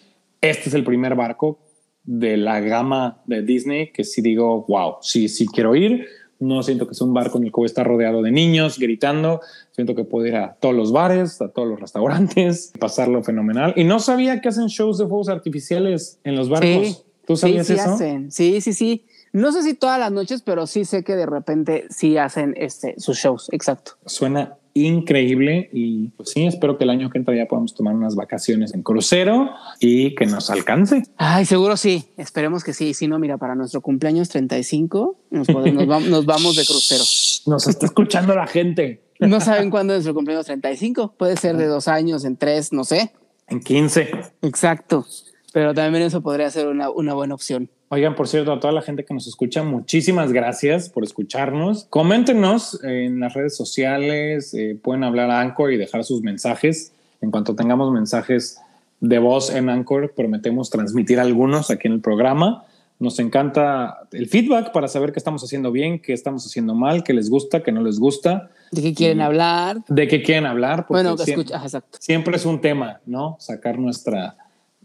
[0.41, 1.61] Este es el primer barco
[2.03, 6.09] de la gama de Disney que si digo, wow, sí, sí quiero ir
[6.43, 8.78] No siento que sea un bar con el que voy a estar rodeado de niños
[8.80, 9.40] gritando.
[9.70, 13.74] Siento que puedo ir a todos los bares, a todos los restaurantes, pasarlo fenomenal.
[13.76, 16.88] Y no sabía que hacen shows de fuegos artificiales en los barcos.
[16.88, 17.95] Sí, ¿Tú sabías sí, sí eso?
[17.95, 18.32] hacen.
[18.32, 19.07] Sí, sí, sí.
[19.32, 22.99] No sé si todas las noches, pero sí sé que de repente sí hacen este,
[22.99, 23.49] sus shows.
[23.53, 23.93] Exacto.
[24.05, 28.14] Suena increíble y pues sí, espero que el año que entra ya podamos tomar unas
[28.14, 29.51] vacaciones en crucero
[29.81, 31.03] y que nos alcance.
[31.16, 32.05] Ay, seguro sí.
[32.16, 32.95] Esperemos que sí.
[32.95, 37.05] Si no, mira, para nuestro cumpleaños 35 nos, podemos- nos, va- nos vamos de crucero.
[37.45, 39.03] Nos está escuchando la gente.
[39.18, 41.14] No saben cuándo es nuestro cumpleaños 35.
[41.18, 43.11] Puede ser de dos años, en tres, no sé.
[43.49, 44.11] En 15.
[44.43, 45.05] Exacto.
[45.53, 47.68] Pero también eso podría ser una, una buena opción.
[47.95, 51.84] Oigan, por cierto, a toda la gente que nos escucha, muchísimas gracias por escucharnos.
[51.90, 56.93] Coméntenos en las redes sociales, eh, pueden hablar a Anchor y dejar sus mensajes.
[57.20, 58.59] En cuanto tengamos mensajes
[59.01, 62.64] de voz en Anchor, prometemos transmitir algunos aquí en el programa.
[62.99, 67.12] Nos encanta el feedback para saber qué estamos haciendo bien, qué estamos haciendo mal, qué
[67.12, 69.84] les gusta, qué no les gusta, ¿De qué quieren hablar?
[69.86, 70.86] de qué quieren hablar.
[70.88, 71.99] Bueno, que siem- escucha, exacto.
[72.01, 73.36] siempre es un tema, ¿no?
[73.38, 74.34] Sacar nuestra,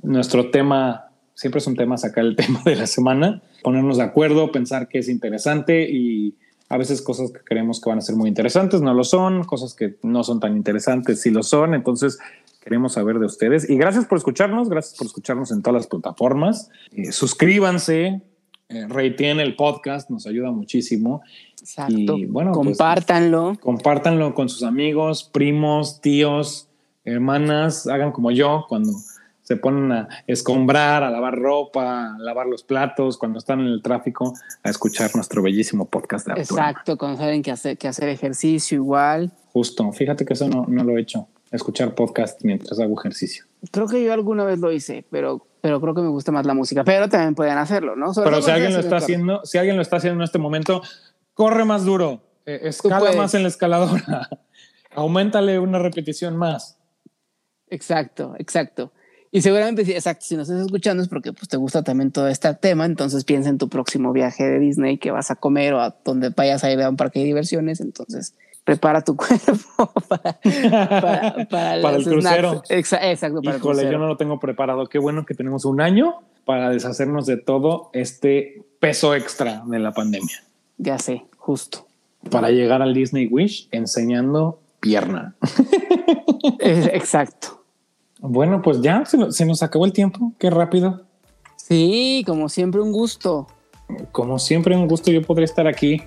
[0.03, 1.06] nuestro tema,
[1.37, 4.99] siempre es un tema sacar el tema de la semana, ponernos de acuerdo, pensar que
[4.99, 6.35] es interesante y
[6.67, 9.73] a veces cosas que creemos que van a ser muy interesantes no lo son, cosas
[9.73, 12.17] que no son tan interesantes sí lo son, entonces
[12.61, 16.69] queremos saber de ustedes y gracias por escucharnos, gracias por escucharnos en todas las plataformas,
[16.91, 18.21] Eh, suscríbanse,
[18.69, 21.21] eh, el podcast, nos ayuda muchísimo.
[21.61, 22.17] Exacto.
[22.17, 23.55] Y, bueno, pues, Compártanlo.
[23.61, 26.67] compártanlo con sus amigos, primos, tíos,
[27.05, 28.91] hermanas, hagan como yo cuando
[29.47, 33.81] se ponen a escombrar, a lavar ropa, a lavar los platos, cuando están en el
[33.81, 36.71] tráfico, a escuchar nuestro bellísimo podcast de Autorama.
[36.71, 39.31] Exacto, cuando saben que hacer, que hacer ejercicio igual.
[39.53, 43.45] Justo, fíjate que eso no, no lo he hecho, escuchar podcast mientras hago ejercicio.
[43.71, 46.53] Creo que yo alguna vez lo hice, pero, pero creo que me gusta más la
[46.53, 46.83] música.
[46.83, 48.13] Pero también pueden hacerlo, ¿no?
[48.13, 50.81] Sobre Pero si alguien lo está haciendo, si alguien lo está haciendo en este momento,
[51.33, 54.27] corre más duro, eh, escala más en la escaladora,
[54.93, 56.77] aumentale una repetición más.
[57.69, 58.91] Exacto, exacto.
[59.31, 62.53] Y seguramente, exacto, si nos estás escuchando es porque pues, te gusta también todo este
[62.55, 65.95] tema, entonces piensa en tu próximo viaje de Disney que vas a comer o a
[66.05, 71.47] donde vayas a ir a un parque de diversiones, entonces prepara tu cuerpo para, para,
[71.49, 72.51] para Para el crucero.
[72.65, 72.69] snacks.
[72.69, 73.99] Exa- exacto, para el Híjole, yo crucero.
[73.99, 74.87] no lo tengo preparado.
[74.87, 76.15] Qué bueno que tenemos un año
[76.45, 80.43] para deshacernos de todo este peso extra de la pandemia.
[80.77, 81.85] Ya sé, justo.
[82.31, 85.35] Para llegar al Disney Wish enseñando pierna.
[86.59, 87.63] Exacto.
[88.19, 90.33] Bueno, pues ya se, no- se nos acabó el tiempo.
[90.39, 91.03] Qué rápido.
[91.55, 93.47] Sí, como siempre, un gusto.
[94.11, 95.11] Como siempre, un gusto.
[95.11, 96.01] Yo podría estar aquí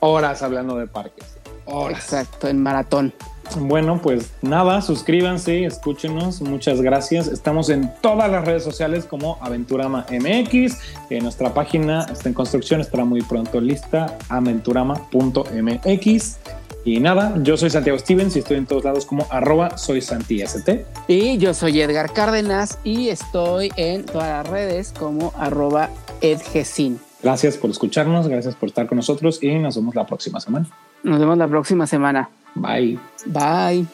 [0.00, 1.38] horas hablando de parques.
[1.66, 2.04] Horas.
[2.04, 3.14] Exacto, en maratón.
[3.58, 7.28] Bueno, pues nada, suscríbanse, escúchenos, muchas gracias.
[7.28, 10.78] Estamos en todas las redes sociales como Aventurama MX.
[11.10, 16.38] Eh, nuestra página está en construcción, estará muy pronto lista, aventurama.mx.
[16.84, 20.42] Y nada, yo soy Santiago Stevens y estoy en todos lados como arroba soy Santi
[20.42, 20.84] ST.
[21.08, 25.88] Y yo soy Edgar Cárdenas y estoy en todas las redes como arroba
[26.20, 27.00] edgesin.
[27.22, 30.68] Gracias por escucharnos, gracias por estar con nosotros y nos vemos la próxima semana.
[31.02, 32.28] Nos vemos la próxima semana.
[32.54, 32.98] Bye.
[33.26, 33.86] Bye.